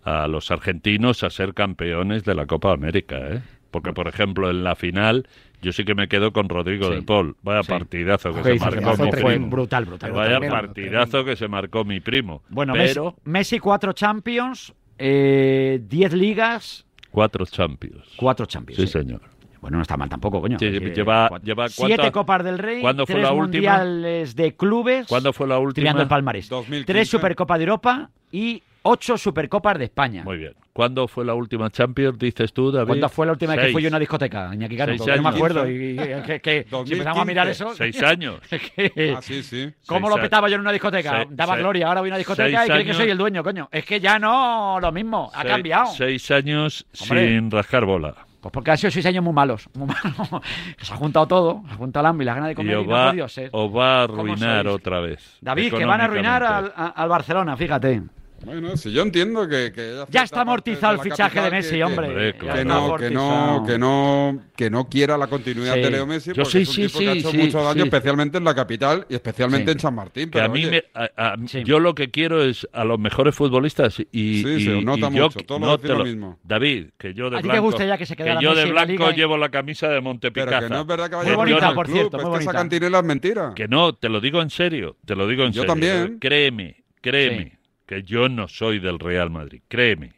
[0.08, 3.42] a los argentinos a ser campeones de la Copa América, ¿eh?
[3.72, 5.28] Porque, por ejemplo, en la final
[5.62, 6.96] yo sí que me quedo con Rodrigo sí.
[6.96, 7.36] de Paul.
[7.42, 9.48] Vaya partidazo que se marcó mi primo.
[9.50, 10.12] Brutal, brutal.
[10.14, 12.42] Vaya partidazo que se marcó mi primo.
[12.48, 13.16] Bueno, Pero...
[13.26, 16.86] Messi, cuatro Champions, eh, diez ligas.
[17.12, 18.14] Cuatro Champions.
[18.16, 18.80] Cuatro Champions.
[18.80, 19.20] Sí, señor.
[19.60, 20.58] Bueno, no está mal tampoco, coño.
[20.58, 25.08] Lleva, cuatro, siete Copas del Rey, ¿cuándo fue la mundiales de clubes.
[25.08, 25.84] ¿Cuándo fue la última?
[25.84, 26.50] Tirando el palmarés.
[26.86, 30.24] Tres Supercopa de Europa y Ocho Supercopas de España.
[30.24, 30.54] Muy bien.
[30.72, 32.88] ¿Cuándo fue la última Champions, dices tú, David?
[32.88, 34.50] ¿Cuándo fue la última vez que fui yo a una discoteca?
[34.54, 35.70] Iñaki Cano, no me acuerdo.
[35.70, 35.98] Y,
[36.42, 37.74] que, si empezamos a mirar eso...
[37.76, 38.40] Seis años.
[38.76, 39.74] que, ah, sí, sí.
[39.88, 41.26] ¿Cómo lo petaba yo en una discoteca?
[41.30, 43.68] Daba gloria, ahora voy a una discoteca y creo que soy el dueño, coño.
[43.72, 45.88] Es que ya no, lo mismo, ha cambiado.
[45.88, 48.16] Seis años sin rascar bola.
[48.40, 50.44] Pues porque han sido seis años muy malos, muy malos.
[50.78, 52.76] se ha juntado todo, se ha juntado el hambre y las ganas de comer y,
[52.76, 54.00] os va, y no va ¿eh?
[54.00, 55.38] a arruinar otra vez.
[55.42, 58.04] David, que van a arruinar al Barcelona, fíjate.
[58.46, 59.72] Bueno, si yo entiendo que...
[60.10, 62.36] ya está amortizado el fichaje de Messi, hombre.
[62.36, 66.44] Que, no, que, no, que, no, que no quiera la continuidad de Leo Messi, porque
[66.44, 69.06] yo sí, es un sí, tipo que ha hecho mucho daño, especialmente en la capital
[69.10, 70.30] y especialmente en San Martín.
[70.32, 74.44] Pero a mí me, a, Yo lo que quiero es a los mejores futbolistas y...
[74.44, 76.40] Sí, se nota mucho, todos no lo, lo mismo.
[76.44, 79.50] David, que yo de blanco, ya que se queda la yo de blanco llevo la
[79.50, 80.62] camisa de Montepicaza.
[80.62, 83.06] Que no es verdad que vaya muy bonita, por cierto, es que esa cantinela es
[83.06, 83.54] mentira.
[83.56, 85.64] Que no, te lo digo en serio, te lo digo en serio.
[85.64, 86.20] Yo también.
[86.20, 87.57] Créeme, créeme
[87.88, 90.14] que yo no soy del Real Madrid, créeme.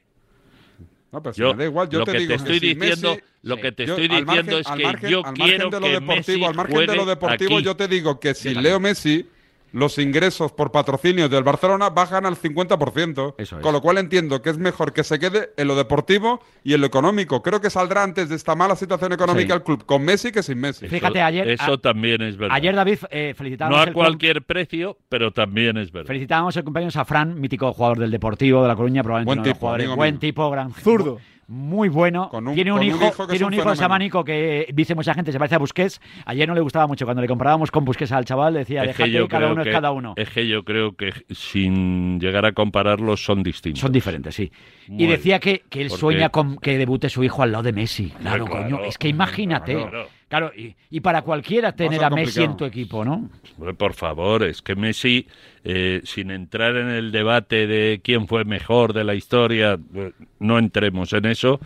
[1.12, 2.74] No, pero yo, me da igual, yo lo te que digo te estoy que si
[2.74, 5.80] diciendo, Messi, lo que te yo, estoy diciendo margen, es que margen, yo quiero que
[5.80, 7.66] Messi al margen de lo deportivo, al margen de lo deportivo, aquí.
[7.66, 9.28] yo te digo que si Leo Messi
[9.72, 13.36] los ingresos por patrocinios del Barcelona bajan al 50%.
[13.38, 13.62] Eso es.
[13.62, 16.82] Con lo cual entiendo que es mejor que se quede en lo deportivo y en
[16.82, 17.42] lo económico.
[17.42, 20.60] Creo que saldrá antes de esta mala situación económica el club, con Messi que sin
[20.60, 20.88] Messi.
[20.88, 21.48] Fíjate, ayer.
[21.50, 22.56] Eso también es verdad.
[22.56, 23.86] Ayer, David, eh, felicitábamos.
[23.86, 26.08] No a cualquier precio, pero también es verdad.
[26.08, 30.50] Felicitábamos el cumpleaños a mítico jugador del Deportivo de La Coruña, probablemente buen buen tipo,
[30.50, 32.30] gran zurdo muy bueno.
[32.54, 35.58] Tiene un, hijo, que tiene un, hijo chamánico que dice mucha gente, se parece a
[35.58, 36.00] Busquets.
[36.26, 37.06] Ayer no le gustaba mucho.
[37.06, 40.14] Cuando le comparábamos con Busquets al chaval, decía, es déjate, cada uno es cada uno.
[40.16, 43.82] Es que yo creo que sin llegar a compararlos son distintos.
[43.82, 44.52] Son diferentes, sí.
[44.88, 48.10] Y decía que, que él sueña con que debute su hijo al lado de Messi.
[48.22, 48.86] Claro, claro coño.
[48.86, 49.74] Es que imagínate.
[49.74, 50.08] Claro.
[50.30, 53.30] Claro, y, y para cualquiera tener a, Messi en tu equipo, ¿no?
[53.78, 55.28] Por favor, es que Messi,
[55.64, 60.60] eh, sin entrar en el debate de quién fue mejor de la historia, eh, no
[60.60, 61.60] entremos en eso.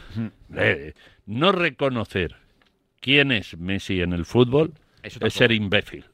[0.55, 0.93] Eh,
[1.25, 2.37] no reconocer
[3.01, 4.71] quién es Messi en el fútbol
[5.03, 6.05] es ser imbécil.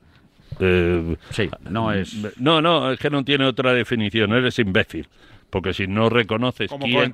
[0.60, 2.40] Eh, sí, no mm, es.
[2.40, 5.08] No, no, es que no tiene otra definición, eres imbécil.
[5.50, 6.70] Porque si no reconoces.
[6.70, 7.14] Como quién,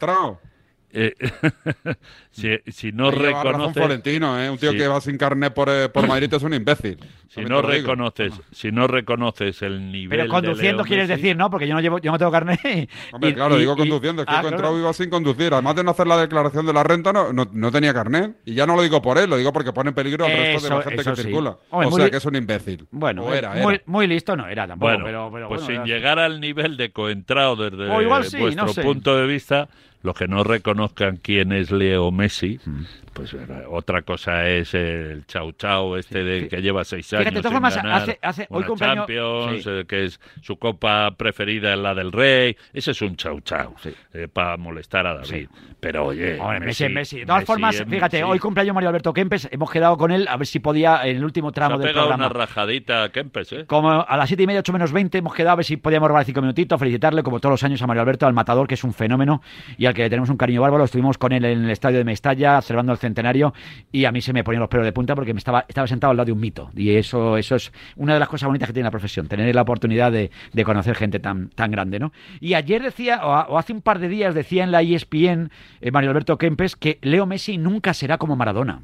[0.91, 1.13] eh,
[2.31, 4.01] si, si, no reconoces.
[4.05, 4.49] ¿eh?
[4.49, 6.97] Un tío que va sin carne por, eh, por Madrid es un imbécil.
[7.27, 10.17] Si no, reconoces, si no reconoces el nivel.
[10.17, 11.49] Pero conduciendo quieres decir, ¿no?
[11.49, 12.89] Porque yo no, llevo, yo no tengo carnet.
[13.11, 14.21] Hombre, claro, digo conduciendo.
[14.21, 14.79] Es que ah, cuando claro.
[14.79, 15.53] iba sin conducir.
[15.53, 18.37] Además de no hacer la declaración de la renta, no, no, no, tenía carnet.
[18.45, 20.69] Y ya no lo digo por él, lo digo porque pone en peligro al resto
[20.69, 21.57] de la gente que circula.
[21.71, 22.87] O sea que es un imbécil.
[22.91, 23.25] Bueno.
[23.61, 24.97] Muy, muy, listo no era tampoco.
[25.01, 27.89] Bueno, pues sin llegar al nivel de coentrado desde
[28.37, 29.67] vuestro punto de vista
[30.05, 32.59] los que no reconozcan quién es Leo Messi.
[32.63, 32.83] Mm
[33.15, 33.35] pues
[33.69, 37.51] otra cosa es el chau chau este sí, de, que lleva seis años fíjate, sin
[37.51, 39.69] formas, ganar hace, hace, una hoy compañero, Champions, sí.
[39.69, 43.73] eh, que es su copa preferida es la del Rey, ese es un chau chau
[43.81, 43.93] sí.
[44.13, 45.47] eh, para molestar a David.
[45.79, 49.71] Pero oye, Messi, Messi, De todas Messi, formas, fíjate, hoy cumpleaños Mario Alberto Kempes, hemos
[49.71, 52.15] quedado con él a ver si podía en el último tramo del programa.
[52.15, 53.65] una rajadita a Kempes, ¿eh?
[53.65, 56.09] Como a las siete y media, ocho menos veinte, hemos quedado a ver si podíamos
[56.09, 58.83] robar cinco minutitos, felicitarle como todos los años a Mario Alberto, al matador que es
[58.83, 59.41] un fenómeno
[59.77, 60.83] y al que le tenemos un cariño bárbaro.
[60.83, 63.53] Estuvimos con él en el estadio de Mestalla, observando el centenario
[63.91, 66.11] y a mí se me ponían los pelos de punta porque me estaba, estaba sentado
[66.11, 66.69] al lado de un mito.
[66.75, 69.61] Y eso, eso es una de las cosas bonitas que tiene la profesión, tener la
[69.61, 72.11] oportunidad de, de conocer gente tan, tan grande, ¿no?
[72.39, 75.51] Y ayer decía, o, hace un par de días decía en la ESPN
[75.81, 78.81] eh, Mario Alberto Kempes que Leo Messi nunca será como Maradona.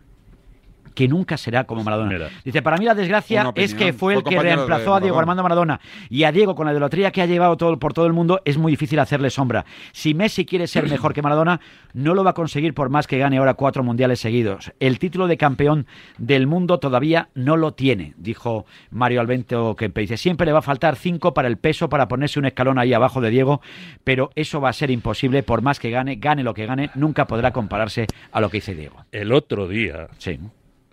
[0.93, 2.29] Que nunca será como Maradona.
[2.43, 5.19] Dice, para mí la desgracia es que fue el que reemplazó a Diego.
[5.19, 5.79] Armando Maradona
[6.09, 8.57] y a Diego con la idolatría que ha llevado todo, por todo el mundo, es
[8.57, 9.65] muy difícil hacerle sombra.
[9.91, 11.59] Si Messi quiere ser mejor que Maradona,
[11.93, 14.71] no lo va a conseguir por más que gane ahora cuatro mundiales seguidos.
[14.79, 15.85] El título de campeón
[16.17, 20.01] del mundo todavía no lo tiene, dijo Mario Alberto Kempe.
[20.01, 22.93] Dice, siempre le va a faltar cinco para el peso, para ponerse un escalón ahí
[22.93, 23.61] abajo de Diego,
[24.03, 27.27] pero eso va a ser imposible por más que gane, gane lo que gane, nunca
[27.27, 29.05] podrá compararse a lo que hice Diego.
[29.11, 30.07] El otro día,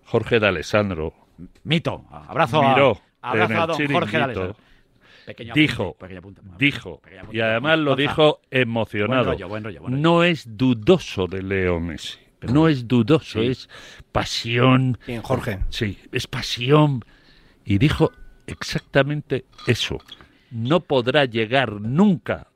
[0.08, 1.14] Jorge de Alessandro
[1.64, 4.56] Mito, abrazo a- miró abrazo en a don Jorge de Alessandro.
[5.26, 9.24] Pequeño apunte, dijo, pequeño apunte, dijo, y además lo dijo emocionado.
[9.26, 10.02] Buen rollo, buen rollo, buen rollo.
[10.02, 12.18] No es dudoso de Leo Messi.
[12.40, 13.68] No es dudoso, es
[14.12, 14.98] pasión.
[15.06, 15.58] Bien, Jorge.
[15.68, 17.04] Sí, es pasión.
[17.64, 18.10] Y dijo
[18.46, 19.98] exactamente eso.
[20.50, 22.46] No podrá llegar nunca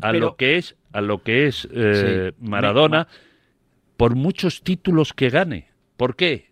[0.00, 2.44] a Pero- lo que es a lo que es eh, Sí.
[2.48, 3.08] Maradona
[3.96, 5.68] por muchos títulos que gane.
[5.96, 6.51] ¿Por qué?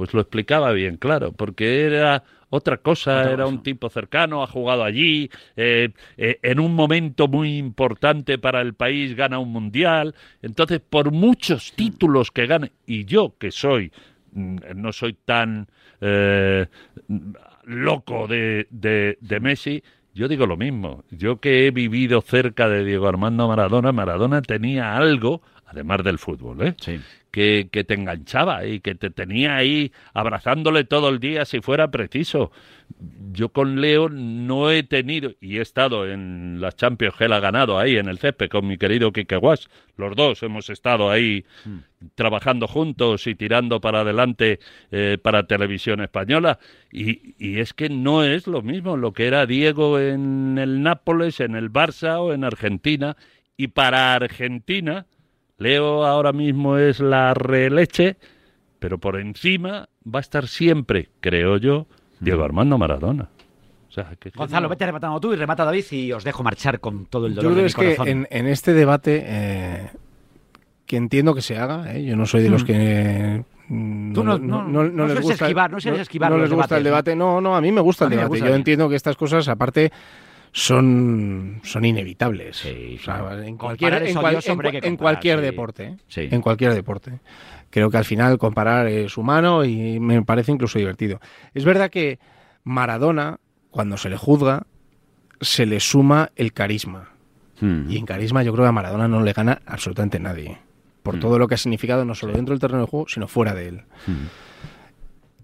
[0.00, 3.54] Pues lo explicaba bien, claro, porque era otra cosa, Otra era cosa.
[3.54, 8.72] un tipo cercano, ha jugado allí, eh, eh, en un momento muy importante para el
[8.72, 13.92] país gana un mundial, entonces por muchos títulos que gane, y yo que soy,
[14.32, 15.68] mm, no soy tan
[16.00, 16.64] eh,
[17.64, 19.82] loco de, de, de Messi,
[20.14, 21.04] yo digo lo mismo.
[21.10, 26.62] Yo que he vivido cerca de Diego Armando Maradona, Maradona tenía algo, además del fútbol,
[26.66, 26.74] ¿eh?
[27.30, 31.90] Que, que te enganchaba y que te tenía ahí abrazándole todo el día si fuera
[31.90, 32.50] preciso.
[33.32, 37.40] Yo con Leo no he tenido, y he estado en las Champions que él ha
[37.40, 39.68] ganado ahí en el césped con mi querido Quique Guas.
[39.96, 41.44] Los dos hemos estado ahí
[42.14, 44.58] trabajando juntos y tirando para adelante
[44.90, 46.58] eh, para televisión española.
[46.90, 51.40] Y, y es que no es lo mismo lo que era Diego en el Nápoles,
[51.40, 53.16] en el Barça o en Argentina.
[53.56, 55.06] Y para Argentina,
[55.60, 58.16] Leo ahora mismo es la releche,
[58.78, 61.86] pero por encima va a estar siempre, creo yo,
[62.18, 63.28] Diego Armando Maradona.
[63.88, 66.42] O sea, que- que Gonzalo, no- vete rematando tú y remata David y os dejo
[66.42, 68.08] marchar con todo el Yo dolor creo de es mi que corazón.
[68.08, 69.90] en, en este debate, eh,
[70.86, 72.04] que entiendo que se haga, ¿eh?
[72.04, 72.66] yo no soy de los Mm.
[72.66, 73.44] que...
[73.68, 75.78] mm, Tú no- no- no les gusta, esquivar, no
[76.30, 77.14] no les gusta el debate.
[77.14, 78.28] No, no, a mí me gusta el debate.
[78.28, 79.92] gusta Yo entiendo que estas cosas, aparte,
[80.52, 82.64] son, son inevitables.
[82.64, 84.38] O sea, en cualquier, en cual-
[84.82, 85.44] en cualquier sí.
[85.44, 85.84] deporte.
[85.84, 85.96] ¿eh?
[86.08, 86.28] Sí.
[86.30, 87.20] En cualquier deporte.
[87.70, 91.20] Creo que al final comparar es humano y me parece incluso divertido.
[91.54, 92.18] Es verdad que
[92.64, 93.38] Maradona,
[93.70, 94.64] cuando se le juzga,
[95.40, 97.10] se le suma el carisma.
[97.60, 97.88] Hmm.
[97.90, 100.58] Y en carisma yo creo que a Maradona no le gana absolutamente nadie.
[101.02, 101.20] Por Hmm.
[101.20, 103.68] todo lo que ha significado no solo dentro del terreno de juego, sino fuera de
[103.68, 103.82] él.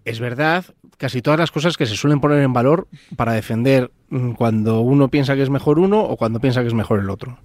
[0.07, 0.65] Es verdad,
[0.99, 2.87] casi todas las cosas que se suelen poner en valor
[3.17, 6.75] para defender mm, cuando uno piensa que es mejor uno o cuando piensa que es
[6.75, 7.39] mejor el otro.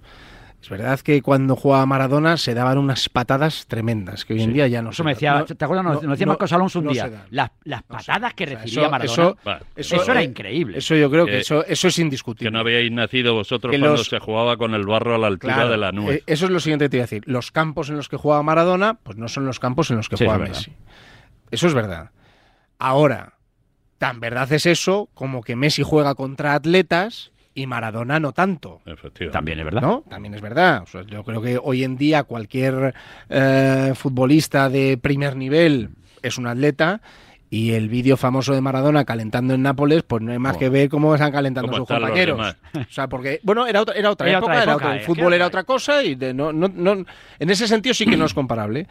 [0.62, 4.52] Es verdad que cuando jugaba Maradona se daban unas patadas tremendas, que hoy en Sí.
[4.54, 5.84] día ya no Eso se me decía, No- ¿te acuerdas?
[5.84, 7.24] Nos, no- decía Marcos Alonso un no día.
[7.30, 9.12] Las, las patadas que O sea, recibía eso- Maradona.
[9.12, 9.36] eso-
[9.74, 10.78] eso, eso- era eh, increíble.
[10.78, 12.48] Eso yo creo que Eh, eso, eso es indiscutible.
[12.48, 15.26] Que no habíais nacido vosotros Que cuando los- se jugaba con el barro a la
[15.26, 16.14] altura Claro, de la nube.
[16.14, 17.24] eh, eso es lo siguiente que te iba a decir.
[17.26, 20.16] Los campos en los que juega Maradona, pues no son los campos en los que
[20.16, 20.46] Sí, verdad.
[20.46, 20.72] Messi.
[21.50, 22.10] Eso es verdad.
[22.84, 23.34] Ahora,
[23.98, 28.80] tan verdad es eso como que Messi juega contra atletas y Maradona no tanto.
[29.30, 29.82] También es verdad.
[29.82, 30.04] ¿No?
[30.08, 30.82] También es verdad.
[30.82, 32.94] O sea, yo creo que hoy en día cualquier
[33.28, 35.90] eh, futbolista de primer nivel
[36.22, 37.00] es un atleta.
[37.50, 40.58] Y el vídeo famoso de Maradona calentando en Nápoles, pues no hay más Oh.
[40.58, 42.56] que ver cómo están calentando ¿Cómo sus están compañeros.
[42.74, 45.26] O sea, porque, bueno, era otra, era otra Era época, otra era otra- el fútbol
[45.26, 46.92] era era otra cosa y de- no, no, no-
[47.38, 48.88] en ese sentido sí que no es comparable.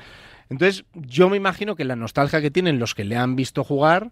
[0.52, 4.12] Entonces, yo me imagino que la nostalgia que tienen los que le han visto jugar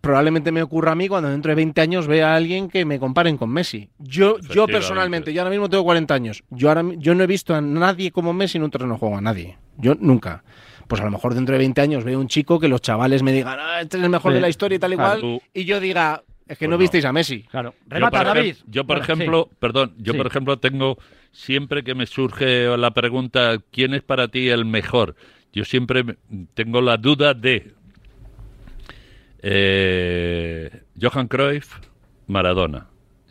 [0.00, 2.98] probablemente me ocurra a mí cuando dentro de 20 años vea a alguien que me
[2.98, 3.88] comparen con Messi.
[3.98, 7.54] Yo, yo personalmente, yo ahora mismo tengo 40 años, yo, ahora, yo no he visto
[7.54, 9.56] a nadie como Messi en un terreno de juego, a nadie.
[9.78, 10.44] Yo nunca.
[10.86, 13.32] Pues a lo mejor dentro de 20 años veo un chico que los chavales me
[13.32, 14.34] digan, ah, este es el mejor Sí.
[14.36, 15.20] de la historia y tal y Claro.
[15.20, 16.78] cual, y yo diga, es que Pues no no.
[16.78, 17.42] visteis a Messi.
[17.42, 17.70] Claro.
[17.72, 18.56] Yo, Remata, por ejem- David.
[18.68, 19.12] yo, por Bueno, sí.
[19.12, 20.16] ejemplo, perdón, yo Sí.
[20.18, 20.98] por ejemplo tengo
[21.36, 25.14] siempre que me surge la pregunta ¿quién es para ti el mejor?
[25.52, 26.16] Yo siempre me-
[26.54, 27.72] tengo la duda de
[29.42, 31.74] eh, Johan Cruyff,
[32.26, 32.86] Maradona.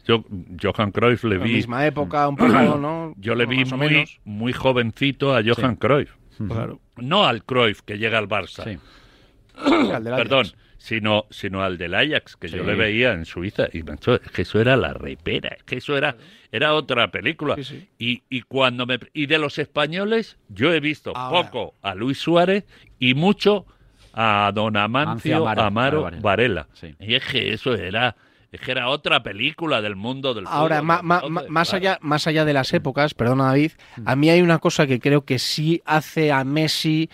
[0.07, 0.23] Yo
[0.61, 2.49] Johan Cruyff le La vi misma época, un poco,
[2.79, 3.13] ¿no?
[3.17, 4.19] Yo le vi Más muy, menos.
[4.23, 5.77] muy jovencito a Johan Sí.
[5.79, 6.11] Cruyff.
[6.47, 6.79] Claro.
[6.97, 8.79] No al Cruyff que llega al Barça.
[9.55, 10.03] Ajax.
[10.03, 10.45] Perdón,
[10.85, 13.65] sino, sino al del Ajax, que yo le veía en Suiza.
[13.73, 16.15] Y macho, es que eso era la repera, es que eso era,
[16.51, 17.55] era otra película.
[17.97, 21.49] Y, y cuando me y de los españoles, yo he visto Ahora.
[21.49, 22.65] poco a Luis Suárez
[22.99, 23.65] y mucho
[24.13, 26.67] a don Amancio Mancio Amaro, Varela.
[26.99, 28.15] Y es que eso era,
[28.51, 30.85] es que era otra película del mundo del Ahora, fútbol.
[31.01, 31.83] ma- ma- más, claro.
[31.83, 33.71] allá, más allá de las épocas, perdona David,
[34.05, 37.09] a mí hay una cosa que creo que sí hace a Messi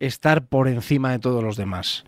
[0.00, 2.04] estar por encima de todos los demás.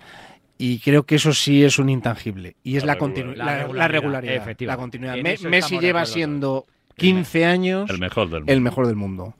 [0.58, 2.56] Y creo que eso sí es un intangible.
[2.62, 3.34] Y es La la, la,
[3.66, 4.46] La la regularidad.
[4.60, 5.16] La continuidad.
[5.16, 8.52] Me- Messi lleva siendo 15 años El mejor del mundo.
[8.52, 9.34] el mejor del mundo.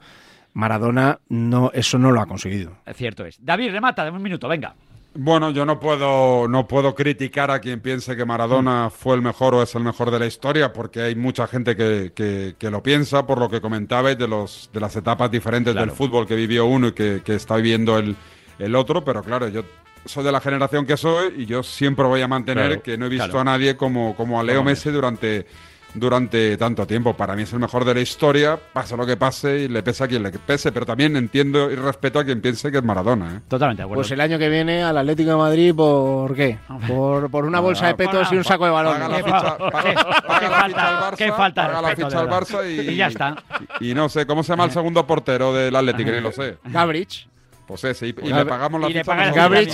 [0.53, 2.77] Maradona no, eso no lo ha conseguido.
[2.95, 3.39] Cierto es.
[3.45, 4.75] David, remata, de un minuto, venga.
[5.19, 9.55] Bueno, yo no puedo, no puedo criticar a quien piense que Maradona fue el mejor
[9.55, 12.83] o es el mejor de la historia, porque hay mucha gente que, que- que lo
[12.83, 15.87] piensa, por lo que comentabais de, los, de las etapas diferentes Claro.
[15.87, 18.15] del fútbol que vivió uno y que, que está viviendo el,
[18.59, 19.63] el otro, pero claro, yo
[20.07, 23.07] soy de la generación que soy y yo siempre voy a mantener Claro, que no
[23.07, 23.41] he visto claro.
[23.41, 25.47] a nadie como, como a Leo Como Messi durante,
[25.95, 27.15] durante tanto tiempo.
[27.15, 30.05] Para mí es el mejor de la historia, pase lo que pase y le pese
[30.05, 33.37] a quien le pese, pero también entiendo y respeto a quien piense que es Maradona.
[33.37, 33.41] ¿eh?
[33.49, 34.01] Totalmente de acuerdo.
[34.03, 36.59] Pues el año que viene al Atlético de Madrid, ¿por qué?
[36.87, 39.09] Por, por una bolsa de petos y un saco de Paga balones.
[39.09, 39.95] la ¿Qué ficha, fa- paga- qué-
[40.27, 42.27] paga qué la falta- ficha al Barça, qué falta de paga la respeto, ficha al
[42.27, 42.49] de verdad.
[42.49, 43.37] Barça y, Y ya está.
[43.81, 46.11] Y, y no sé, ¿cómo se llama el segundo portero del Atlético?
[46.11, 46.59] Ni lo sé.
[46.65, 47.27] Gabrich.
[47.67, 49.13] Pues ese, y, y Pues le pagamos la y ficha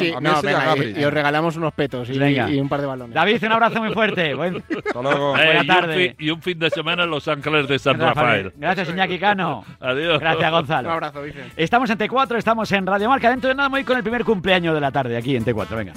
[0.02, 0.74] y, no, venga,
[1.06, 3.14] os regalamos unos petos y, un par de balones.
[3.14, 4.34] David, un abrazo muy fuerte.
[4.36, 5.36] Buen- Hasta luego.
[5.36, 5.94] Eh, Buena y, un tarde.
[5.94, 8.14] fin, y un fin de semana en Los Ángeles de San Rafael.
[8.44, 8.52] Rafael.
[8.56, 9.64] Gracias, Iñaki Cano.
[9.80, 10.20] Adiós.
[10.20, 10.88] Gracias, Gonzalo.
[10.88, 11.50] Un abrazo, Vicente.
[11.56, 13.28] Estamos en T4, estamos en Radio Marca.
[13.28, 15.76] Dentro de nada, voy con el primer cumpleaños de la tarde aquí en T4.
[15.76, 15.92] Venga.